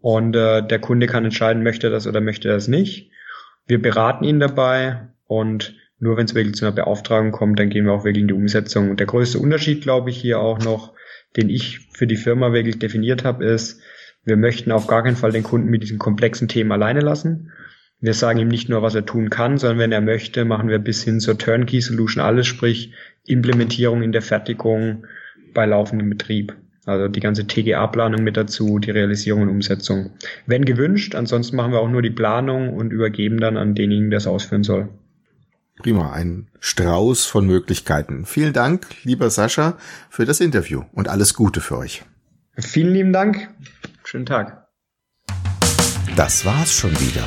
und 0.00 0.36
äh, 0.36 0.66
der 0.66 0.78
Kunde 0.78 1.06
kann 1.06 1.24
entscheiden, 1.24 1.62
möchte 1.62 1.90
das 1.90 2.06
oder 2.06 2.20
möchte 2.20 2.48
das 2.48 2.68
nicht. 2.68 3.10
Wir 3.66 3.82
beraten 3.82 4.24
ihn 4.24 4.40
dabei 4.40 5.08
und 5.26 5.74
nur 5.98 6.16
wenn 6.16 6.24
es 6.24 6.34
wirklich 6.34 6.54
zu 6.54 6.64
einer 6.64 6.74
Beauftragung 6.74 7.30
kommt, 7.30 7.58
dann 7.58 7.68
gehen 7.68 7.84
wir 7.84 7.92
auch 7.92 8.04
wirklich 8.04 8.22
in 8.22 8.28
die 8.28 8.34
Umsetzung. 8.34 8.90
Und 8.90 9.00
der 9.00 9.06
größte 9.06 9.38
Unterschied, 9.38 9.82
glaube 9.82 10.08
ich, 10.10 10.16
hier 10.16 10.40
auch 10.40 10.58
noch, 10.58 10.94
den 11.36 11.50
ich 11.50 11.88
für 11.92 12.06
die 12.06 12.16
Firma 12.16 12.52
wirklich 12.52 12.78
definiert 12.78 13.24
habe, 13.24 13.44
ist, 13.44 13.82
wir 14.24 14.36
möchten 14.36 14.72
auf 14.72 14.86
gar 14.86 15.02
keinen 15.02 15.16
Fall 15.16 15.32
den 15.32 15.42
Kunden 15.42 15.68
mit 15.68 15.82
diesem 15.82 15.98
komplexen 15.98 16.48
Thema 16.48 16.74
alleine 16.76 17.00
lassen. 17.00 17.52
Wir 18.00 18.14
sagen 18.14 18.38
ihm 18.38 18.48
nicht 18.48 18.68
nur, 18.68 18.80
was 18.80 18.94
er 18.94 19.04
tun 19.04 19.28
kann, 19.28 19.58
sondern 19.58 19.78
wenn 19.78 19.92
er 19.92 20.00
möchte, 20.00 20.44
machen 20.46 20.68
wir 20.68 20.78
bis 20.78 21.02
hin 21.02 21.20
zur 21.20 21.36
Turnkey 21.36 21.80
Solution 21.80 22.24
alles, 22.24 22.46
sprich 22.46 22.92
Implementierung 23.26 24.02
in 24.02 24.12
der 24.12 24.22
Fertigung 24.22 25.06
bei 25.52 25.66
laufendem 25.66 26.08
Betrieb. 26.08 26.56
Also 26.86 27.08
die 27.08 27.20
ganze 27.20 27.46
TGA-Planung 27.46 28.22
mit 28.22 28.38
dazu, 28.38 28.78
die 28.78 28.90
Realisierung 28.90 29.42
und 29.42 29.48
Umsetzung. 29.50 30.12
Wenn 30.46 30.64
gewünscht, 30.64 31.14
ansonsten 31.14 31.56
machen 31.56 31.72
wir 31.72 31.80
auch 31.80 31.90
nur 31.90 32.00
die 32.00 32.10
Planung 32.10 32.70
und 32.70 32.90
übergeben 32.90 33.38
dann 33.38 33.58
an 33.58 33.74
denjenigen, 33.74 34.10
der 34.10 34.16
es 34.16 34.26
ausführen 34.26 34.64
soll. 34.64 34.88
Prima, 35.76 36.12
ein 36.12 36.48
Strauß 36.60 37.26
von 37.26 37.46
Möglichkeiten. 37.46 38.24
Vielen 38.24 38.52
Dank, 38.52 38.86
lieber 39.04 39.28
Sascha, 39.28 39.76
für 40.08 40.24
das 40.24 40.40
Interview 40.40 40.84
und 40.92 41.08
alles 41.08 41.34
Gute 41.34 41.60
für 41.60 41.76
euch. 41.76 42.02
Vielen 42.56 42.92
lieben 42.92 43.12
Dank. 43.12 43.48
Schönen 44.04 44.26
Tag. 44.26 44.66
Das 46.16 46.44
war's 46.44 46.72
schon 46.72 46.92
wieder. 46.92 47.26